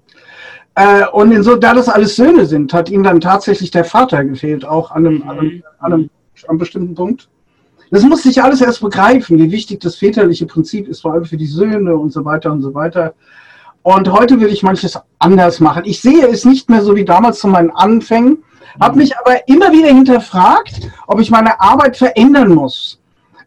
[0.75, 4.23] Äh, und in so, da das alles Söhne sind, hat ihnen dann tatsächlich der Vater
[4.23, 5.29] gefehlt, auch an einem, mhm.
[5.29, 6.09] an einem, an einem,
[6.43, 7.29] an einem bestimmten Punkt.
[7.89, 11.35] Das musste ich alles erst begreifen, wie wichtig das väterliche Prinzip ist, vor allem für
[11.35, 13.13] die Söhne und so weiter und so weiter.
[13.83, 15.83] Und heute will ich manches anders machen.
[15.85, 18.43] Ich sehe es nicht mehr so wie damals zu meinen Anfängen,
[18.79, 22.99] habe mich aber immer wieder hinterfragt, ob ich meine Arbeit verändern muss.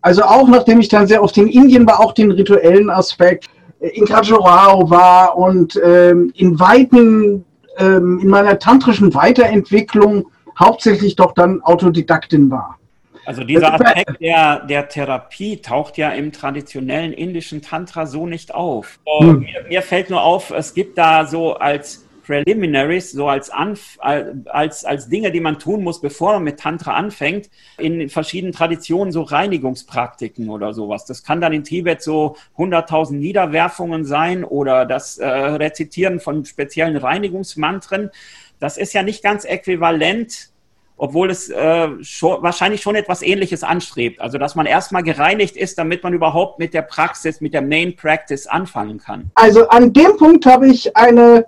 [0.02, 3.48] Also auch nachdem ich dann sehr oft in Indien war, auch den rituellen Aspekt,
[3.80, 7.44] äh, in Khajuraho war und ähm, in weiten,
[7.78, 10.26] ähm, in meiner tantrischen Weiterentwicklung
[10.58, 12.78] hauptsächlich doch dann Autodidaktin war.
[13.26, 18.98] Also dieser Aspekt der, der Therapie taucht ja im traditionellen indischen Tantra so nicht auf.
[19.06, 19.40] Hm.
[19.40, 24.84] Mir, mir, fällt nur auf, es gibt da so als Preliminaries, so als, Anf als,
[24.84, 29.22] als Dinge, die man tun muss, bevor man mit Tantra anfängt, in verschiedenen Traditionen so
[29.22, 31.04] Reinigungspraktiken oder sowas.
[31.04, 36.96] Das kann dann in Tibet so 100.000 Niederwerfungen sein oder das äh, Rezitieren von speziellen
[36.96, 38.10] Reinigungsmantren.
[38.58, 40.53] Das ist ja nicht ganz äquivalent
[40.96, 44.20] obwohl es äh, schon, wahrscheinlich schon etwas Ähnliches anstrebt.
[44.20, 47.96] Also, dass man erstmal gereinigt ist, damit man überhaupt mit der Praxis, mit der Main
[47.96, 49.30] Practice anfangen kann.
[49.34, 51.46] Also, an dem Punkt habe ich eine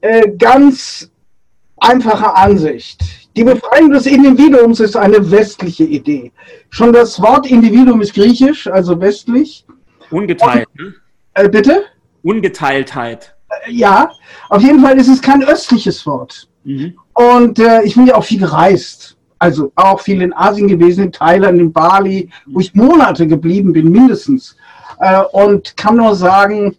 [0.00, 1.10] äh, ganz
[1.78, 3.00] einfache Ansicht.
[3.36, 6.32] Die Befreiung des Individuums ist eine westliche Idee.
[6.70, 9.64] Schon das Wort Individuum ist griechisch, also westlich.
[10.10, 10.94] Ungeteilt, Und, ne?
[11.34, 11.84] Äh, bitte?
[12.22, 13.36] Ungeteiltheit.
[13.66, 14.10] Äh, ja,
[14.48, 16.47] auf jeden Fall ist es kein östliches Wort.
[16.64, 16.94] Mhm.
[17.14, 19.16] Und äh, ich bin ja auch viel gereist.
[19.38, 23.90] Also auch viel in Asien gewesen, in Thailand, in Bali, wo ich Monate geblieben bin,
[23.90, 24.56] mindestens.
[24.98, 26.76] Äh, und kann nur sagen,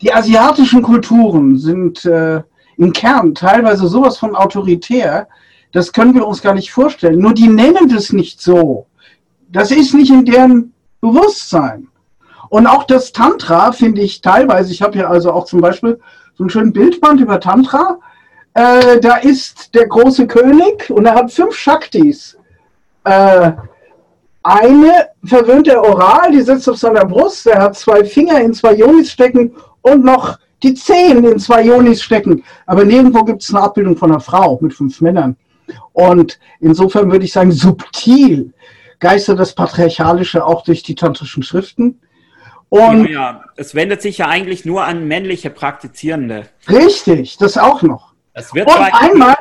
[0.00, 2.42] die asiatischen Kulturen sind äh,
[2.76, 5.28] im Kern teilweise sowas von autoritär,
[5.72, 7.18] das können wir uns gar nicht vorstellen.
[7.18, 8.86] Nur die nennen das nicht so.
[9.50, 11.88] Das ist nicht in deren Bewusstsein.
[12.48, 15.98] Und auch das Tantra finde ich teilweise, ich habe hier also auch zum Beispiel
[16.34, 17.98] so einen schönen Bildband über Tantra,
[18.54, 22.38] äh, da ist der große König und er hat fünf Shaktis.
[23.04, 23.52] Äh,
[24.42, 28.74] eine verwöhnt er oral, die sitzt auf seiner Brust, er hat zwei Finger in zwei
[28.74, 32.44] Yonis stecken und noch die Zehen in zwei Yonis stecken.
[32.66, 35.36] Aber nirgendwo gibt es eine Abbildung von einer Frau mit fünf Männern.
[35.92, 38.52] Und insofern würde ich sagen, subtil
[39.00, 42.00] geistert das Patriarchalische auch durch die tantrischen Schriften.
[42.68, 46.46] Und ja, es wendet sich ja eigentlich nur an männliche Praktizierende.
[46.68, 48.13] Richtig, das auch noch.
[48.34, 49.36] Es wird und einmal,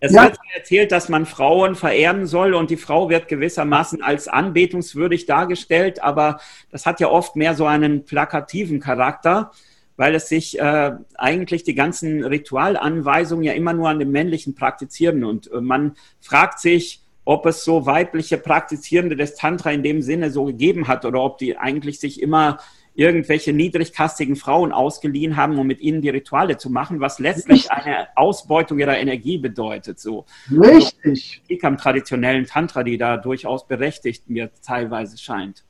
[0.00, 0.24] es ja.
[0.24, 6.02] wird erzählt, dass man Frauen verehren soll und die Frau wird gewissermaßen als anbetungswürdig dargestellt,
[6.02, 6.40] aber
[6.72, 9.52] das hat ja oft mehr so einen plakativen Charakter,
[9.96, 15.22] weil es sich äh, eigentlich die ganzen Ritualanweisungen ja immer nur an den männlichen praktizieren
[15.22, 20.32] und äh, man fragt sich, ob es so weibliche Praktizierende des Tantra in dem Sinne
[20.32, 22.58] so gegeben hat oder ob die eigentlich sich immer
[22.94, 28.08] irgendwelche niedrigkastigen Frauen ausgeliehen haben, um mit ihnen die Rituale zu machen, was letztlich eine
[28.16, 29.98] Ausbeutung ihrer Energie bedeutet.
[29.98, 30.26] So.
[30.50, 31.42] Richtig.
[31.50, 35.64] Also, am traditionellen Tantra, die da durchaus berechtigt mir teilweise scheint.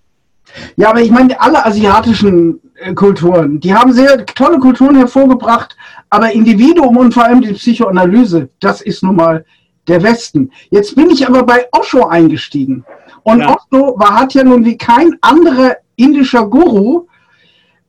[0.76, 5.76] Ja, aber ich meine, alle asiatischen äh, Kulturen, die haben sehr tolle Kulturen hervorgebracht,
[6.10, 9.44] aber Individuum und vor allem die Psychoanalyse, das ist nun mal
[9.86, 10.50] der Westen.
[10.70, 12.84] Jetzt bin ich aber bei Osho eingestiegen.
[13.22, 13.54] Und ja.
[13.54, 17.06] Osho war, hat ja nun wie kein anderer indischer Guru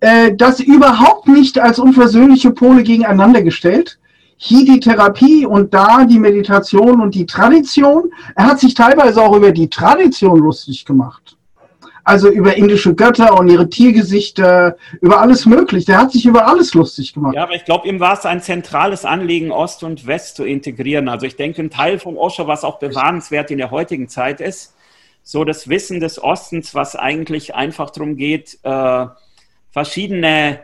[0.03, 3.99] äh, das überhaupt nicht als unversöhnliche Pole gegeneinander gestellt.
[4.35, 8.11] Hier die Therapie und da die Meditation und die Tradition.
[8.35, 11.37] Er hat sich teilweise auch über die Tradition lustig gemacht.
[12.03, 15.85] Also über indische Götter und ihre Tiergesichter, über alles möglich.
[15.85, 17.35] Der hat sich über alles lustig gemacht.
[17.35, 21.07] Ja, aber ich glaube, ihm war es ein zentrales Anliegen, Ost und West zu integrieren.
[21.07, 24.75] Also ich denke, ein Teil von Osho, was auch bewahrenswert in der heutigen Zeit ist,
[25.23, 29.05] so das Wissen des Ostens, was eigentlich einfach darum geht, äh,
[29.73, 30.63] verschiedene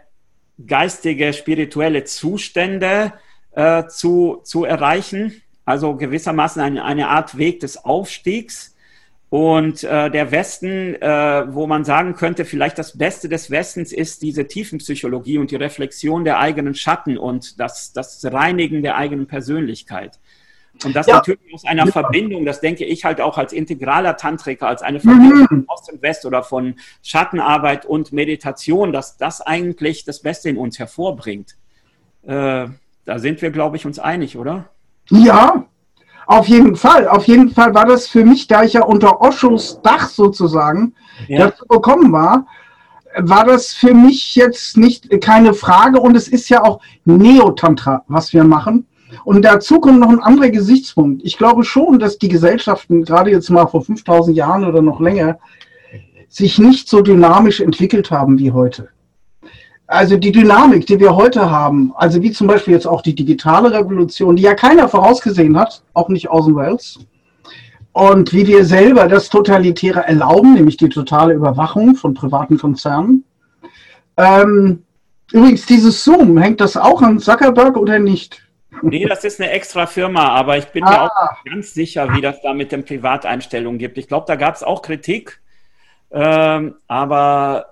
[0.65, 3.13] geistige, spirituelle Zustände
[3.51, 5.41] äh, zu, zu erreichen.
[5.65, 8.75] Also gewissermaßen eine, eine Art Weg des Aufstiegs
[9.29, 14.23] und äh, der Westen, äh, wo man sagen könnte, vielleicht das Beste des Westens ist
[14.23, 20.19] diese Tiefenpsychologie und die Reflexion der eigenen Schatten und das, das Reinigen der eigenen Persönlichkeit.
[20.85, 21.15] Und das ja.
[21.15, 21.91] natürlich aus einer ja.
[21.91, 25.47] Verbindung, das denke ich halt auch als integraler Tantriker, als eine Verbindung mhm.
[25.47, 30.57] von Ost und West oder von Schattenarbeit und Meditation, dass das eigentlich das Beste in
[30.57, 31.55] uns hervorbringt.
[32.25, 32.67] Äh,
[33.05, 34.69] da sind wir, glaube ich, uns einig, oder?
[35.09, 35.65] Ja,
[36.27, 39.81] auf jeden Fall, auf jeden Fall war das für mich, da ich ja unter Oschos
[39.81, 40.93] Dach sozusagen
[41.27, 41.47] ja.
[41.47, 42.45] dazu gekommen war,
[43.17, 48.31] war das für mich jetzt nicht keine Frage und es ist ja auch Neotantra, was
[48.33, 48.85] wir machen.
[49.23, 51.21] Und dazu kommt noch ein anderer Gesichtspunkt.
[51.23, 55.39] Ich glaube schon, dass die Gesellschaften, gerade jetzt mal vor 5000 Jahren oder noch länger,
[56.27, 58.89] sich nicht so dynamisch entwickelt haben wie heute.
[59.87, 63.71] Also die Dynamik, die wir heute haben, also wie zum Beispiel jetzt auch die digitale
[63.71, 66.99] Revolution, die ja keiner vorausgesehen hat, auch nicht Orson Welles,
[67.91, 73.23] und wie wir selber das Totalitäre erlauben, nämlich die totale Überwachung von privaten Konzernen.
[74.15, 74.83] Ähm,
[75.31, 78.43] übrigens, dieses Zoom, hängt das auch an Zuckerberg oder nicht?
[78.81, 80.89] Nee, das ist eine extra Firma, aber ich bin ah.
[80.89, 83.97] mir auch ganz sicher, wie das da mit den Privateinstellungen gibt.
[83.97, 85.41] Ich glaube, da gab es auch Kritik,
[86.11, 87.65] ähm, aber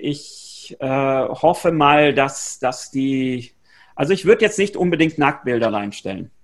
[0.00, 0.86] ich äh,
[1.28, 3.52] hoffe mal, dass, dass die.
[3.96, 6.30] Also ich würde jetzt nicht unbedingt Nacktbilder reinstellen.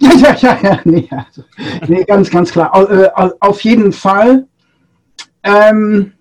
[0.00, 0.80] Ja, ja, ja, ja.
[0.84, 1.44] Nee, also,
[1.86, 2.90] nee ganz, ganz klar.
[2.90, 3.10] Äh,
[3.40, 4.46] auf jeden Fall.
[5.42, 6.14] Ähm,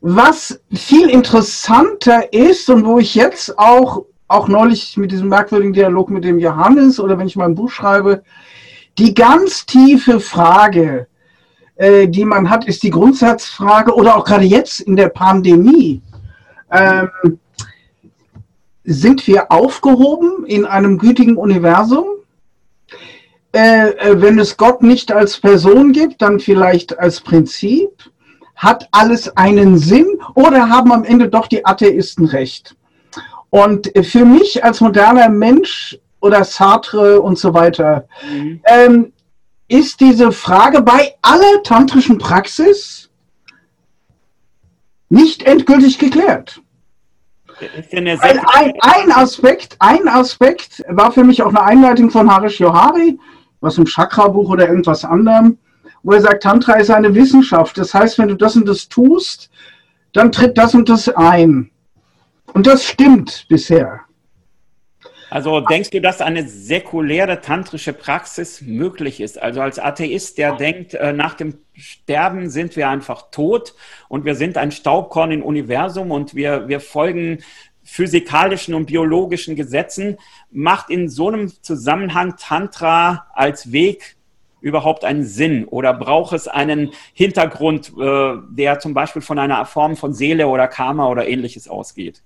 [0.00, 6.08] was viel interessanter ist und wo ich jetzt auch, auch neulich mit diesem merkwürdigen Dialog
[6.08, 8.22] mit dem Johannes oder wenn ich mein Buch schreibe,
[8.96, 11.08] die ganz tiefe Frage,
[11.74, 16.00] äh, die man hat, ist die Grundsatzfrage oder auch gerade jetzt in der Pandemie.
[16.70, 17.10] Ähm,
[18.84, 22.06] sind wir aufgehoben in einem gütigen Universum?
[23.52, 27.90] Äh, äh, wenn es Gott nicht als Person gibt, dann vielleicht als Prinzip.
[28.54, 32.76] Hat alles einen Sinn oder haben am Ende doch die Atheisten recht?
[33.50, 38.60] Und für mich als moderner Mensch oder Sartre und so weiter, mhm.
[38.64, 39.12] ähm,
[39.68, 43.08] ist diese Frage bei aller tantrischen Praxis
[45.08, 46.60] nicht endgültig geklärt.
[47.92, 53.18] Ein, ein, ein, Aspekt, ein Aspekt war für mich auch eine Einleitung von Harish Johari,
[53.60, 55.58] was im Chakra-Buch oder irgendwas anderem,
[56.02, 57.76] wo er sagt, Tantra ist eine Wissenschaft.
[57.76, 59.50] Das heißt, wenn du das und das tust,
[60.12, 61.70] dann tritt das und das ein.
[62.54, 64.00] Und das stimmt bisher.
[65.30, 69.40] Also denkst du, dass eine säkuläre tantrische Praxis möglich ist?
[69.40, 73.74] Also als Atheist, der denkt, äh, nach dem Sterben sind wir einfach tot
[74.08, 77.38] und wir sind ein Staubkorn im Universum und wir, wir folgen
[77.84, 80.18] physikalischen und biologischen Gesetzen,
[80.50, 84.16] macht in so einem Zusammenhang Tantra als Weg
[84.60, 89.96] überhaupt einen Sinn oder braucht es einen Hintergrund, äh, der zum Beispiel von einer Form
[89.96, 92.22] von Seele oder Karma oder ähnliches ausgeht?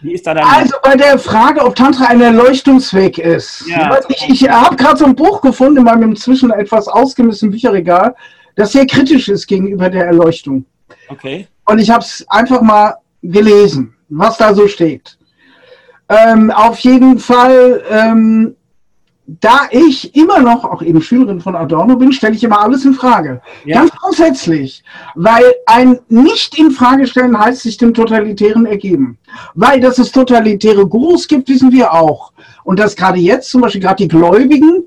[0.00, 3.64] Wie ist da dein also bei der Frage, ob Tantra ein Erleuchtungsweg ist.
[3.66, 3.98] Ja.
[4.08, 8.14] Ich, ich habe gerade so ein Buch gefunden in meinem inzwischen etwas ausgemessenen Bücherregal,
[8.54, 10.64] das sehr kritisch ist gegenüber der Erleuchtung.
[11.08, 11.46] Okay.
[11.64, 15.18] Und ich habe es einfach mal gelesen, was da so steht.
[16.08, 18.56] Ähm, auf jeden Fall ähm,
[19.28, 22.94] da ich immer noch auch eben Schülerin von Adorno bin, stelle ich immer alles in
[22.94, 23.42] Frage.
[23.66, 23.80] Ja.
[23.80, 24.82] Ganz grundsätzlich.
[25.14, 29.18] Weil ein nicht in Frage stellen heißt sich dem Totalitären ergeben.
[29.54, 32.32] Weil dass es totalitäre Gurus gibt, wissen wir auch.
[32.64, 34.84] Und dass gerade jetzt zum Beispiel gerade die Gläubigen,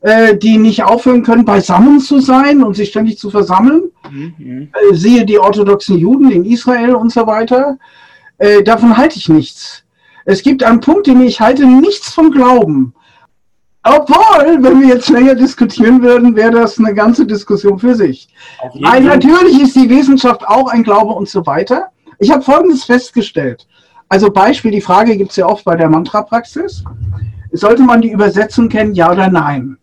[0.00, 4.70] äh, die nicht aufhören können, beisammen zu sein und sich ständig zu versammeln, mhm.
[4.72, 7.76] äh, siehe die orthodoxen Juden in Israel und so weiter,
[8.38, 9.84] äh, davon halte ich nichts.
[10.24, 12.94] Es gibt einen Punkt, den ich halte nichts vom Glauben
[13.84, 18.28] Obwohl, wenn wir jetzt länger diskutieren würden, wäre das eine ganze Diskussion für sich.
[18.80, 21.88] Weil natürlich ist die Wissenschaft auch ein Glaube und so weiter.
[22.18, 23.66] Ich habe Folgendes festgestellt.
[24.08, 26.82] Also Beispiel, die Frage gibt es ja oft bei der Mantra-Praxis.
[27.52, 29.76] Sollte man die Übersetzung kennen, ja oder nein?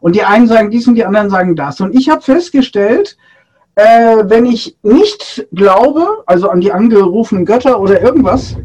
[0.00, 1.80] Und die einen sagen dies und die anderen sagen das.
[1.80, 3.16] Und ich habe festgestellt,
[3.74, 8.56] äh, wenn ich nicht glaube, also an die angerufenen Götter oder irgendwas,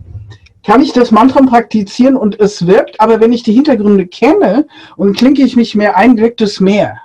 [0.64, 5.18] kann ich das Mantra praktizieren und es wirkt, aber wenn ich die Hintergründe kenne und
[5.18, 7.00] klinke ich mich mehr ein, wirkt es mehr.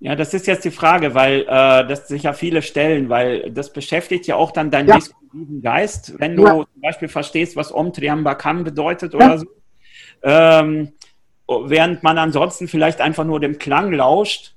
[0.00, 3.72] Ja, das ist jetzt die Frage, weil äh, das sich ja viele stellen, weil das
[3.72, 4.96] beschäftigt ja auch dann deinen ja.
[4.96, 6.52] diskursiven Geist, wenn du ja.
[6.56, 9.18] zum Beispiel verstehst, was Om Triambakam bedeutet ja.
[9.18, 9.46] oder so.
[10.22, 10.92] Ähm,
[11.48, 14.53] während man ansonsten vielleicht einfach nur dem Klang lauscht.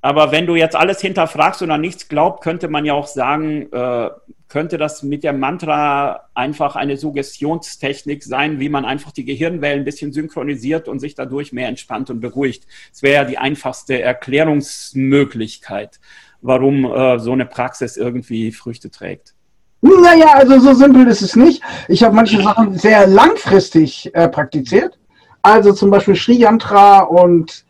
[0.00, 3.72] Aber wenn du jetzt alles hinterfragst und an nichts glaubt, könnte man ja auch sagen,
[3.72, 4.10] äh,
[4.48, 9.84] könnte das mit der Mantra einfach eine Suggestionstechnik sein, wie man einfach die Gehirnwellen ein
[9.84, 12.66] bisschen synchronisiert und sich dadurch mehr entspannt und beruhigt.
[12.92, 15.98] Das wäre ja die einfachste Erklärungsmöglichkeit,
[16.40, 19.34] warum äh, so eine Praxis irgendwie Früchte trägt.
[19.80, 21.62] Naja, also so simpel ist es nicht.
[21.88, 24.98] Ich habe manche Sachen sehr langfristig äh, praktiziert.
[25.42, 27.65] Also zum Beispiel Sri Yantra und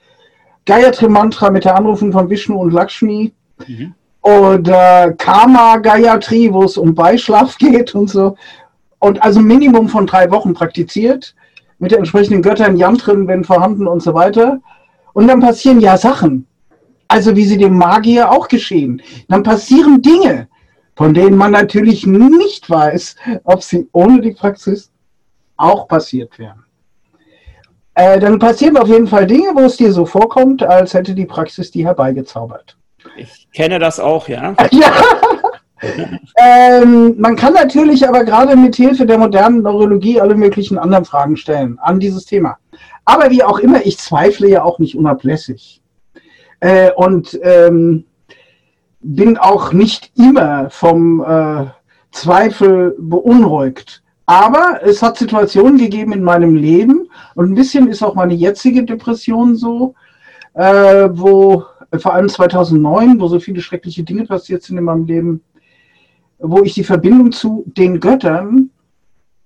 [0.67, 3.33] Gayatri Mantra mit der Anrufung von Vishnu und Lakshmi.
[3.67, 3.95] Mhm
[4.27, 8.37] oder Karma Gayatri, wo es um Beischlaf geht und so.
[8.99, 11.35] Und also Minimum von drei Wochen praktiziert,
[11.79, 14.59] mit den entsprechenden Göttern, Yantren, wenn vorhanden und so weiter.
[15.13, 16.47] Und dann passieren ja Sachen.
[17.07, 19.01] Also wie sie dem Magier auch geschehen.
[19.29, 20.49] Dann passieren Dinge,
[20.97, 23.15] von denen man natürlich nicht weiß,
[23.45, 24.91] ob sie ohne die Praxis
[25.57, 26.65] auch passiert wären.
[27.97, 31.25] Äh, dann passieren auf jeden Fall Dinge, wo es dir so vorkommt, als hätte die
[31.25, 32.77] Praxis die herbeigezaubert.
[33.17, 34.55] Ich kenne das auch, ja.
[34.71, 34.93] ja.
[36.37, 41.39] ähm, man kann natürlich aber gerade mit Hilfe der modernen Neurologie alle möglichen anderen Fragen
[41.39, 42.59] stellen an dieses Thema.
[43.07, 45.81] Aber wie auch immer, ich zweifle ja auch nicht unablässig.
[46.61, 48.05] Äh, und ähm,
[49.01, 51.65] bin auch nicht immer vom äh,
[52.11, 54.03] Zweifel beunruhigt.
[54.27, 58.85] Aber es hat Situationen gegeben in meinem Leben und ein bisschen ist auch meine jetzige
[58.85, 59.95] Depression so,
[60.55, 61.65] äh, wo
[61.99, 65.43] vor allem 2009, wo so viele schreckliche Dinge passiert sind in meinem Leben,
[66.39, 68.71] wo ich die Verbindung zu den Göttern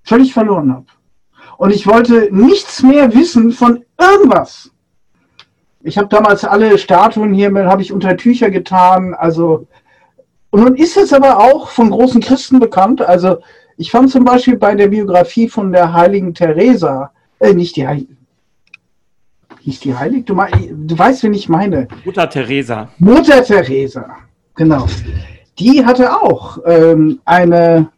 [0.02, 0.86] völlig verloren habe.
[1.58, 4.70] Und ich wollte nichts mehr wissen von irgendwas.
[5.82, 9.14] Ich habe damals alle Statuen hier, habe ich unter Tücher getan.
[9.14, 9.66] Also
[10.50, 13.02] und nun ist es aber auch von großen Christen bekannt.
[13.02, 13.38] Also
[13.80, 18.14] ich fand zum Beispiel bei der Biografie von der heiligen Teresa, äh, nicht die heilige,
[19.60, 20.26] hieß die heilig?
[20.26, 21.88] Du, du weißt, wen ich meine.
[22.04, 22.90] Mutter Teresa.
[22.98, 24.06] Mutter Teresa,
[24.54, 24.86] genau.
[25.58, 27.88] Die hatte auch ähm, eine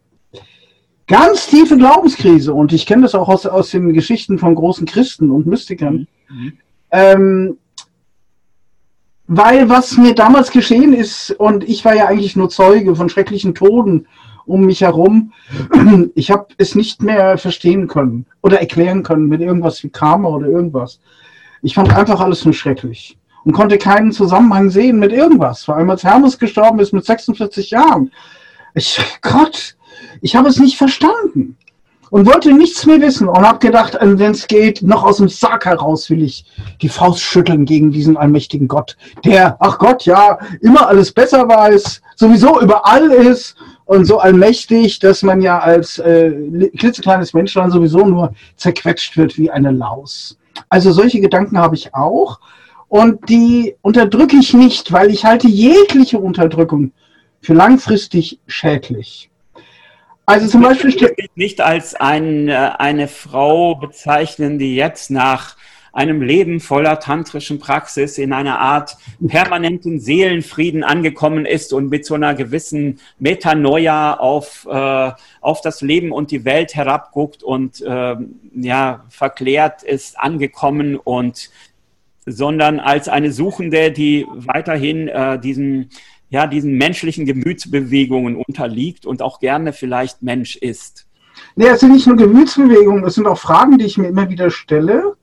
[1.05, 5.31] ganz tiefe Glaubenskrise und ich kenne das auch aus, aus den Geschichten von großen Christen
[5.31, 6.07] und Mystikern.
[6.29, 6.53] Mhm.
[6.91, 7.57] Ähm,
[9.27, 13.53] weil was mir damals geschehen ist, und ich war ja eigentlich nur Zeuge von schrecklichen
[13.53, 14.07] Toden
[14.45, 15.33] um mich herum,
[16.15, 20.47] ich habe es nicht mehr verstehen können oder erklären können mit irgendwas wie Karma oder
[20.47, 20.99] irgendwas.
[21.61, 25.63] Ich fand einfach alles nur schrecklich und konnte keinen Zusammenhang sehen mit irgendwas.
[25.63, 28.11] Vor allem als Hermes gestorben ist mit 46 Jahren.
[28.73, 29.75] Ich, Gott,
[30.21, 31.57] ich habe es nicht verstanden
[32.13, 35.29] und wollte nichts mehr wissen und habe gedacht, äh, wenn es geht, noch aus dem
[35.29, 36.45] Sarg heraus will ich
[36.81, 42.01] die Faust schütteln gegen diesen allmächtigen Gott, der, ach Gott, ja, immer alles besser weiß,
[42.15, 43.55] sowieso überall ist
[43.85, 46.31] und so allmächtig, dass man ja als äh,
[46.77, 50.37] klitzekleines Mensch dann sowieso nur zerquetscht wird wie eine Laus.
[50.69, 52.39] Also solche Gedanken habe ich auch
[52.87, 56.91] und die unterdrücke ich nicht, weil ich halte jegliche Unterdrückung
[57.41, 59.29] für langfristig schädlich.
[60.25, 65.57] Also zum Beispiel ich will nicht als ein, äh, eine Frau bezeichnen, die jetzt nach
[65.93, 72.15] einem Leben voller tantrischen Praxis in einer Art permanenten Seelenfrieden angekommen ist und mit so
[72.15, 78.15] einer gewissen Metanoia auf, äh, auf das Leben und die Welt herabguckt und äh,
[78.55, 81.51] ja, verklärt ist angekommen und
[82.25, 85.89] sondern als eine Suchende, die weiterhin äh, diesen,
[86.29, 91.05] ja, diesen menschlichen Gemütsbewegungen unterliegt und auch gerne vielleicht Mensch ist.
[91.55, 94.49] Nee, es sind nicht nur Gemütsbewegungen, es sind auch Fragen, die ich mir immer wieder
[94.49, 95.17] stelle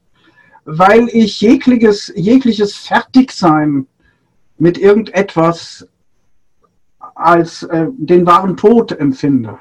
[0.64, 3.86] weil ich jegliches, jegliches Fertigsein
[4.58, 5.88] mit irgendetwas
[7.14, 9.58] als äh, den wahren Tod empfinde.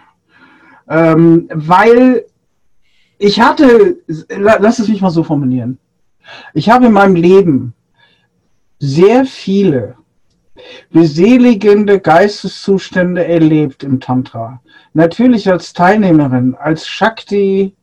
[0.87, 2.25] Ähm, weil
[3.17, 3.97] ich hatte,
[4.29, 5.77] lass es mich mal so formulieren,
[6.53, 7.73] ich habe in meinem Leben
[8.79, 9.95] sehr viele
[10.89, 14.61] beseligende Geisteszustände erlebt im Tantra.
[14.93, 17.75] Natürlich als Teilnehmerin, als Shakti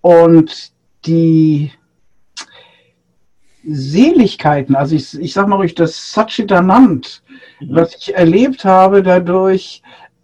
[0.00, 0.72] und
[1.06, 1.72] die
[3.64, 7.22] Seligkeiten, also ich, ich sag mal ruhig, das Satchitanand,
[7.60, 7.74] mhm.
[7.74, 9.82] was ich erlebt habe dadurch,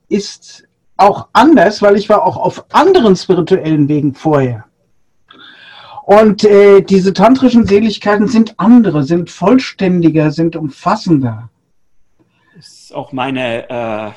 [0.09, 0.67] ist
[0.97, 4.65] auch anders, weil ich war auch auf anderen spirituellen Wegen vorher.
[6.05, 11.51] Und äh, diese tantrischen Seligkeiten sind andere, sind vollständiger, sind umfassender.
[12.55, 14.11] Das ist auch meine äh,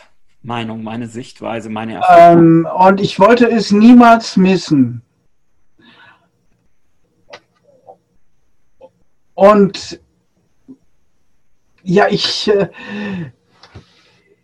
[0.44, 2.38] Meinung, meine Sichtweise, meine Erfahrung.
[2.38, 5.02] Ähm, und ich wollte es niemals missen.
[9.40, 10.02] Und
[11.82, 12.68] ja, ich, äh,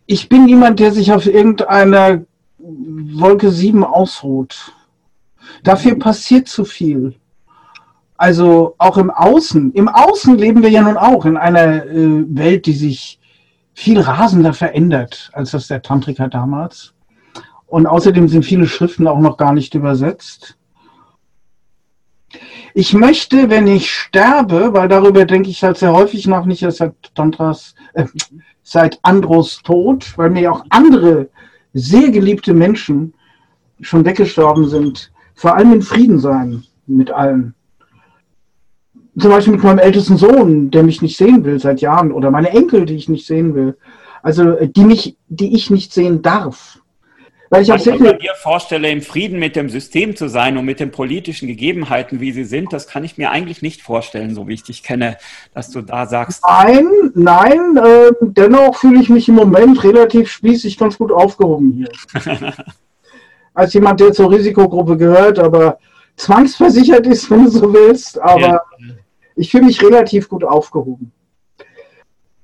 [0.06, 2.22] ich bin niemand, der sich auf irgendeiner
[2.56, 4.72] Wolke 7 ausruht.
[5.62, 7.14] Dafür passiert zu viel.
[8.16, 9.74] Also auch im Außen.
[9.74, 13.20] Im Außen leben wir ja nun auch in einer äh, Welt, die sich
[13.74, 16.94] viel rasender verändert als das der Tantriker damals.
[17.66, 20.56] Und außerdem sind viele Schriften auch noch gar nicht übersetzt.
[22.78, 26.76] Ich möchte, wenn ich sterbe, weil darüber denke ich halt sehr häufig nach, nicht erst
[26.76, 28.04] seit Tantras, äh,
[28.62, 31.30] seit Andros Tod, weil mir auch andere
[31.72, 33.14] sehr geliebte Menschen
[33.80, 37.54] schon weggestorben sind, vor allem in Frieden sein mit allen.
[39.18, 42.50] Zum Beispiel mit meinem ältesten Sohn, der mich nicht sehen will seit Jahren, oder meine
[42.50, 43.78] Enkel, die ich nicht sehen will.
[44.22, 46.82] Also die mich, die ich nicht sehen darf.
[47.56, 50.90] Weil ich, ich mir vorstelle, im Frieden mit dem System zu sein und mit den
[50.90, 54.62] politischen Gegebenheiten, wie sie sind, das kann ich mir eigentlich nicht vorstellen, so wie ich
[54.62, 55.16] dich kenne,
[55.54, 56.42] dass du da sagst.
[56.46, 61.88] Nein, nein, äh, dennoch fühle ich mich im Moment relativ spießig ganz gut aufgehoben hier.
[63.54, 65.78] Als jemand, der zur Risikogruppe gehört, aber
[66.16, 68.60] zwangsversichert ist, wenn du so willst, aber ja.
[69.34, 71.10] ich fühle mich relativ gut aufgehoben.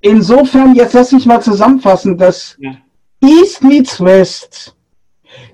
[0.01, 2.77] Insofern, jetzt lass mich mal zusammenfassen, dass ja.
[3.21, 4.75] East meets West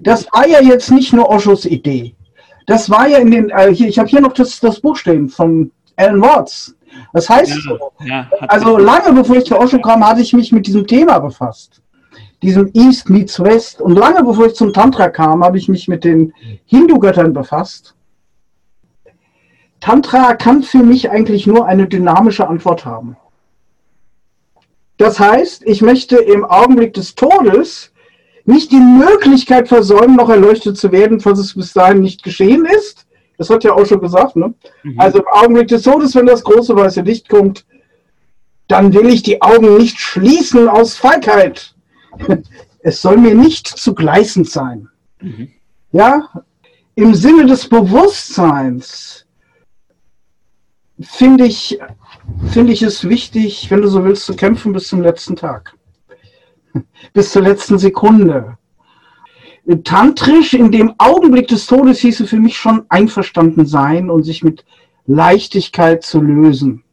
[0.00, 2.14] das war ja jetzt nicht nur Oshos Idee.
[2.66, 5.28] Das war ja in den, äh, hier, ich habe hier noch das, das Buch stehen
[5.28, 6.74] von Alan Watts.
[7.12, 7.58] Das heißt,
[8.04, 11.18] ja, ja, also lange bevor ich zu Osho kam, hatte ich mich mit diesem Thema
[11.18, 11.80] befasst.
[12.42, 13.80] Diesem East meets West.
[13.80, 16.32] Und lange bevor ich zum Tantra kam, habe ich mich mit den
[16.66, 17.94] Hindu-Göttern befasst.
[19.80, 23.16] Tantra kann für mich eigentlich nur eine dynamische Antwort haben.
[24.96, 27.92] Das heißt, ich möchte im Augenblick des Todes
[28.48, 33.06] nicht die Möglichkeit versäumen, noch erleuchtet zu werden, falls es bis dahin nicht geschehen ist.
[33.36, 34.36] Das hat ja auch schon gesagt.
[34.36, 34.54] Ne?
[34.82, 34.98] Mhm.
[34.98, 37.66] Also im Augenblick des Todes, wenn das große weiße Licht kommt,
[38.66, 41.74] dann will ich die Augen nicht schließen aus Feigheit.
[42.80, 44.88] Es soll mir nicht zu gleißend sein.
[45.20, 45.48] Mhm.
[45.90, 46.30] Ja,
[46.94, 49.26] im Sinne des Bewusstseins
[51.00, 51.78] finde ich,
[52.52, 55.74] finde ich es wichtig, wenn du so willst, zu kämpfen bis zum letzten Tag
[57.12, 58.58] bis zur letzten Sekunde.
[59.84, 64.64] Tantrisch in dem Augenblick des Todes hieße für mich schon einverstanden sein und sich mit
[65.06, 66.84] Leichtigkeit zu lösen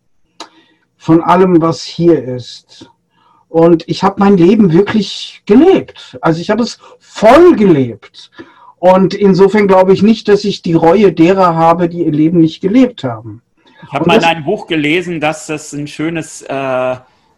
[0.98, 2.90] von allem, was hier ist.
[3.48, 6.18] Und ich habe mein Leben wirklich gelebt.
[6.20, 8.32] Also ich habe es voll gelebt.
[8.78, 12.60] Und insofern glaube ich nicht, dass ich die Reue derer habe, die ihr Leben nicht
[12.60, 13.42] gelebt haben.
[13.84, 16.96] Ich habe mal in einem Buch gelesen, dass das ein schönes äh,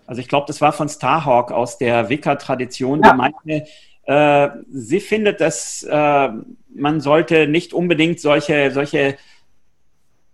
[0.08, 3.12] also ich glaube, das war von Starhawk aus der Wicca-Tradition, ja.
[3.12, 3.68] die meinte,
[4.06, 6.30] äh, sie findet, dass äh,
[6.74, 9.18] man sollte nicht unbedingt solche, solche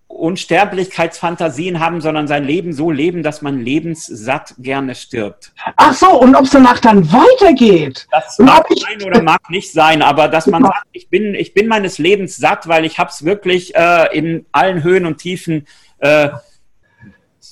[0.08, 5.54] Unsterblichkeitsfantasien haben, sondern sein Leben so leben, dass man lebenssatt gerne stirbt.
[5.76, 8.08] Ach so, und ob es danach dann weitergeht?
[8.12, 11.68] Das mag sein oder mag nicht sein, aber dass man sagt, ich bin, ich bin
[11.68, 15.66] meines Lebens satt, weil ich habe es wirklich äh, in allen Höhen und Tiefen
[15.98, 16.30] äh,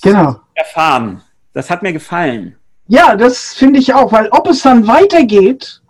[0.04, 0.40] genau.
[0.54, 1.24] erfahren.
[1.54, 2.56] Das hat mir gefallen.
[2.88, 5.82] Ja, das finde ich auch, weil ob es dann weitergeht,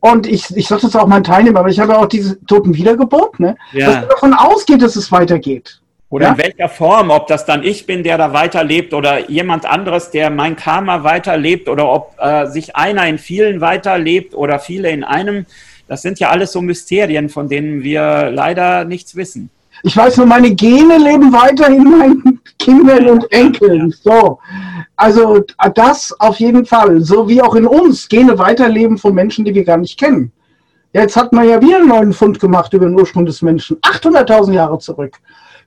[0.00, 3.38] und ich, ich sage das auch meinen Teilnehmern, aber ich habe auch diese Toten Wiedergeburt,
[3.38, 3.56] ne?
[3.72, 3.86] Ja.
[3.86, 5.80] dass man davon ausgeht, dass es weitergeht.
[6.08, 6.32] Oder ja?
[6.32, 10.30] in welcher Form, ob das dann ich bin, der da weiterlebt oder jemand anderes, der
[10.30, 15.46] mein Karma weiterlebt oder ob äh, sich einer in vielen weiterlebt oder viele in einem.
[15.86, 19.50] Das sind ja alles so Mysterien, von denen wir leider nichts wissen.
[19.82, 23.94] Ich weiß nur, meine Gene leben weiter in meinen Kindern und Enkeln.
[24.02, 24.38] So.
[24.96, 25.42] Also
[25.74, 27.00] das auf jeden Fall.
[27.00, 30.32] So wie auch in uns Gene weiterleben von Menschen, die wir gar nicht kennen.
[30.92, 33.76] Jetzt hat man ja wieder einen neuen Fund gemacht über den Ursprung des Menschen.
[33.78, 35.16] 800.000 Jahre zurück.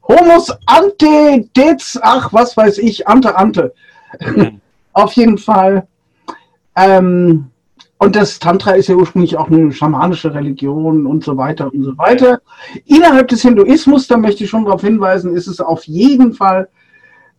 [0.07, 3.73] Homus ante dez, ach, was weiß ich, ante ante.
[4.93, 5.87] auf jeden Fall.
[6.75, 7.49] Ähm,
[7.97, 11.97] und das Tantra ist ja ursprünglich auch eine schamanische Religion und so weiter und so
[11.97, 12.41] weiter.
[12.85, 16.67] Innerhalb des Hinduismus, da möchte ich schon darauf hinweisen, ist es auf jeden Fall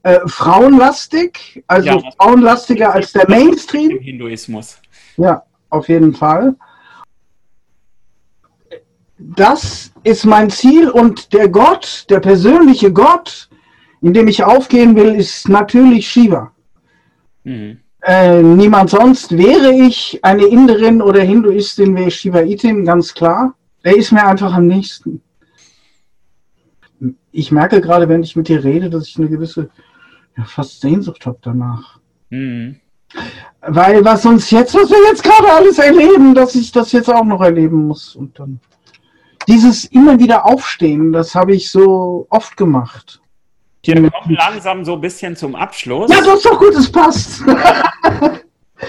[0.04, 3.90] äh, frauenlastig, also ja, frauenlastiger als der Mainstream.
[3.90, 4.78] Im Hinduismus.
[5.16, 6.56] Ja, auf jeden Fall.
[9.18, 13.48] das ist mein Ziel und der Gott, der persönliche Gott,
[14.02, 16.52] in dem ich aufgehen will, ist natürlich Shiva.
[17.44, 17.80] Mhm.
[18.04, 19.36] Äh, niemand sonst.
[19.36, 23.54] Wäre ich eine Inderin oder Hinduistin, wäre ich Shivaitin, ganz klar.
[23.82, 25.22] Er ist mir einfach am nächsten.
[27.32, 29.70] Ich merke gerade, wenn ich mit dir rede, dass ich eine gewisse
[30.36, 31.98] ja, fast Sehnsucht habe danach.
[32.28, 32.76] Mhm.
[33.60, 37.24] Weil was uns jetzt, was wir jetzt gerade alles erleben, dass ich das jetzt auch
[37.24, 38.14] noch erleben muss.
[38.14, 38.60] Und dann
[39.48, 43.22] dieses immer wieder Aufstehen, das habe ich so oft gemacht.
[43.86, 46.10] Wir kommen langsam so ein bisschen zum Abschluss.
[46.10, 47.42] Ja, das ist doch gut, es passt.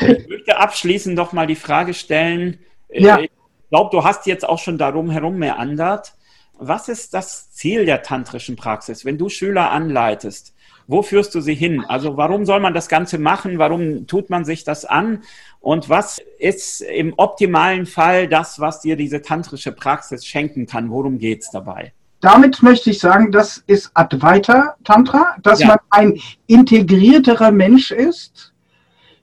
[0.02, 2.60] ich möchte abschließend doch mal die Frage stellen.
[2.90, 3.20] Äh, ja.
[3.20, 3.32] Ich
[3.70, 6.14] glaube, du hast jetzt auch schon darum herum meandert.
[6.58, 10.54] Was ist das Ziel der tantrischen Praxis, wenn du Schüler anleitest?
[10.88, 11.84] Wo führst du sie hin?
[11.84, 13.58] Also warum soll man das Ganze machen?
[13.58, 15.24] Warum tut man sich das an?
[15.60, 20.92] Und was ist im optimalen Fall das, was dir diese tantrische Praxis schenken kann?
[20.92, 21.92] Worum geht es dabei?
[22.26, 25.68] Damit möchte ich sagen, das ist Advaita Tantra, dass ja.
[25.68, 28.52] man ein integrierterer Mensch ist,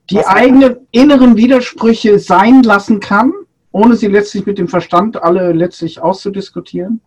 [0.09, 3.32] die was eigenen inneren Widersprüche sein lassen kann,
[3.72, 7.00] ohne sie letztlich mit dem Verstand alle letztlich auszudiskutieren.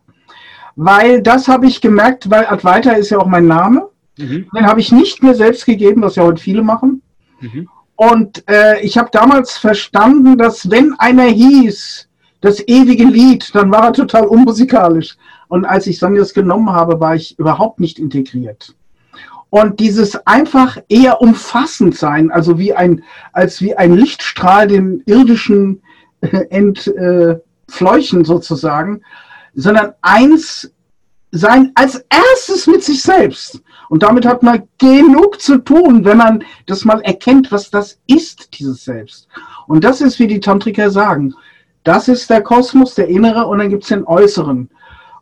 [0.74, 3.88] Weil das habe ich gemerkt, weil Advaita ist ja auch mein Name.
[4.18, 4.50] Mhm.
[4.54, 7.00] Den habe ich nicht mir selbst gegeben, was ja heute viele machen.
[7.40, 7.70] Mhm.
[7.94, 12.06] Und äh, ich habe damals verstanden, dass wenn einer hieß,
[12.42, 15.16] das ewige Lied, dann war er total unmusikalisch.
[15.48, 18.74] Und als ich Sonjas genommen habe, war ich überhaupt nicht integriert.
[19.50, 25.82] Und dieses einfach eher umfassend sein, also wie ein, als wie ein Lichtstrahl dem irdischen
[26.20, 29.02] äh, entfleuchen äh, sozusagen,
[29.54, 30.70] sondern eins
[31.30, 33.62] sein als erstes mit sich selbst.
[33.88, 38.58] Und damit hat man genug zu tun, wenn man das mal erkennt, was das ist,
[38.58, 39.28] dieses Selbst.
[39.66, 41.34] Und das ist, wie die Tantriker sagen,
[41.84, 44.68] das ist der Kosmos, der innere, und dann gibt es den äußeren.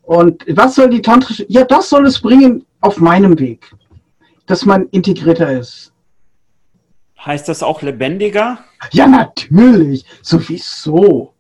[0.07, 3.73] Und was soll die tantrische, ja, das soll es bringen auf meinem Weg,
[4.47, 5.93] dass man integrierter ist.
[7.25, 8.59] Heißt das auch lebendiger?
[8.93, 11.33] Ja, natürlich, sowieso.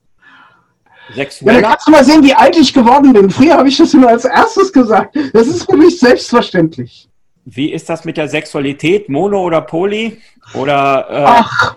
[1.12, 1.56] Sexueller?
[1.56, 3.28] Ja, da kannst du mal sehen, wie alt ich geworden bin.
[3.28, 5.16] Früher habe ich das immer als erstes gesagt.
[5.34, 7.08] Das ist für mich selbstverständlich.
[7.44, 9.10] Wie ist das mit der Sexualität?
[9.10, 10.22] Mono oder Poly?
[10.54, 11.76] Oder, äh, Ach,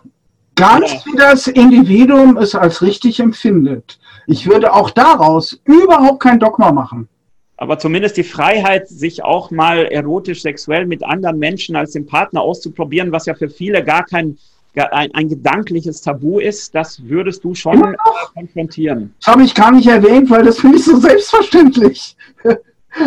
[0.56, 1.02] ganz oder?
[1.06, 4.00] wie das Individuum es als richtig empfindet.
[4.28, 7.07] Ich würde auch daraus überhaupt kein Dogma machen.
[7.55, 12.41] Aber zumindest die Freiheit, sich auch mal erotisch, sexuell mit anderen Menschen als dem Partner
[12.41, 14.38] auszuprobieren, was ja für viele gar kein
[14.75, 17.97] ein, ein gedankliches Tabu ist, das würdest du schon
[18.36, 19.15] konfrontieren.
[19.19, 22.15] Das habe ich gar nicht erwähnt, weil das finde ich so selbstverständlich.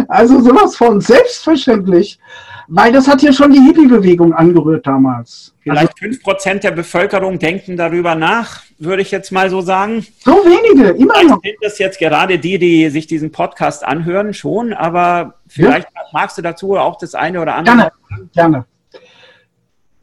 [0.06, 2.20] Also sowas von selbstverständlich.
[2.68, 5.52] Weil das hat ja schon die Hippie-Bewegung angerührt damals.
[5.62, 10.04] Vielleicht fünf also, Prozent der Bevölkerung denken darüber nach, würde ich jetzt mal so sagen.
[10.24, 11.42] So wenige, immer vielleicht noch.
[11.42, 16.00] sind das jetzt gerade die, die sich diesen Podcast anhören, schon, aber vielleicht ja.
[16.12, 17.92] magst du dazu auch das eine oder andere.
[18.08, 18.64] Gerne, gerne.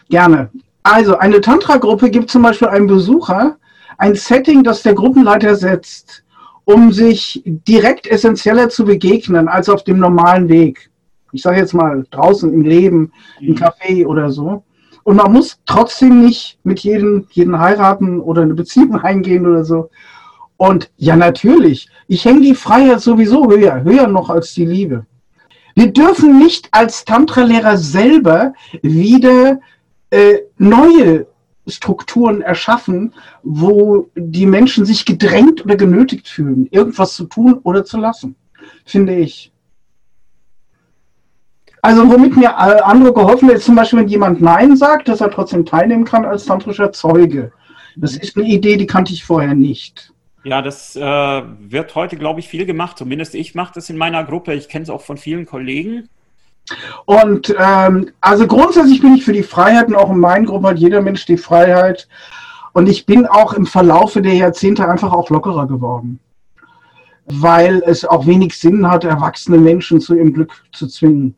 [0.09, 0.51] Gerne.
[0.83, 3.57] Also eine Tantra-Gruppe gibt zum Beispiel einem Besucher
[3.97, 6.23] ein Setting, das der Gruppenleiter setzt,
[6.65, 10.91] um sich direkt essentieller zu begegnen als auf dem normalen Weg.
[11.33, 13.11] Ich sage jetzt mal draußen im Leben,
[13.41, 13.55] im mhm.
[13.55, 14.63] Café oder so.
[15.07, 19.89] Und man muss trotzdem nicht mit jedem, jeden heiraten oder eine Beziehung eingehen oder so.
[20.57, 25.05] Und ja, natürlich, ich hänge die Freiheit sowieso höher, höher noch als die Liebe.
[25.75, 28.51] Wir dürfen nicht als Tantra-Lehrer selber
[28.81, 29.61] wieder
[30.09, 31.27] äh, neue
[31.67, 37.97] Strukturen erschaffen, wo die Menschen sich gedrängt oder genötigt fühlen, irgendwas zu tun oder zu
[37.97, 38.35] lassen,
[38.83, 39.53] finde ich.
[41.81, 45.31] Also womit mir äh, andere geholfen wird, zum Beispiel, wenn jemand Nein sagt, dass er
[45.31, 47.51] trotzdem teilnehmen kann als tantrischer Zeuge.
[47.95, 50.11] Das ist eine Idee, die kannte ich vorher nicht.
[50.43, 52.97] Ja, das äh, wird heute, glaube ich, viel gemacht.
[52.97, 54.53] Zumindest ich mache das in meiner Gruppe.
[54.53, 56.09] Ich kenne es auch von vielen Kollegen.
[57.05, 60.77] Und ähm, also grundsätzlich bin ich für die Freiheit und auch in meinen Gruppen hat
[60.77, 62.07] jeder Mensch die Freiheit.
[62.73, 66.19] Und ich bin auch im Verlaufe der Jahrzehnte einfach auch lockerer geworden.
[67.25, 71.35] Weil es auch wenig Sinn hat, erwachsene Menschen zu ihrem Glück zu zwingen.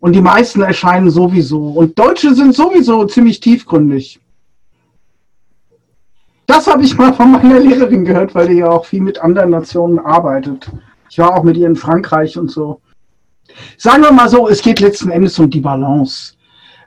[0.00, 1.68] Und die meisten erscheinen sowieso.
[1.68, 4.18] Und Deutsche sind sowieso ziemlich tiefgründig.
[6.46, 9.50] Das habe ich mal von meiner Lehrerin gehört, weil die ja auch viel mit anderen
[9.50, 10.68] Nationen arbeitet.
[11.08, 12.80] Ich war auch mit ihr in Frankreich und so.
[13.76, 16.34] Sagen wir mal so, es geht letzten Endes um die Balance.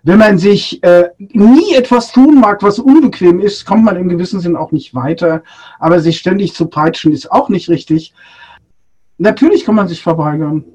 [0.01, 4.41] Wenn man sich äh, nie etwas tun mag, was unbequem ist, kommt man im gewissen
[4.41, 5.43] Sinn auch nicht weiter.
[5.79, 8.13] Aber sich ständig zu peitschen ist auch nicht richtig.
[9.17, 10.65] Natürlich kann man sich verweigern.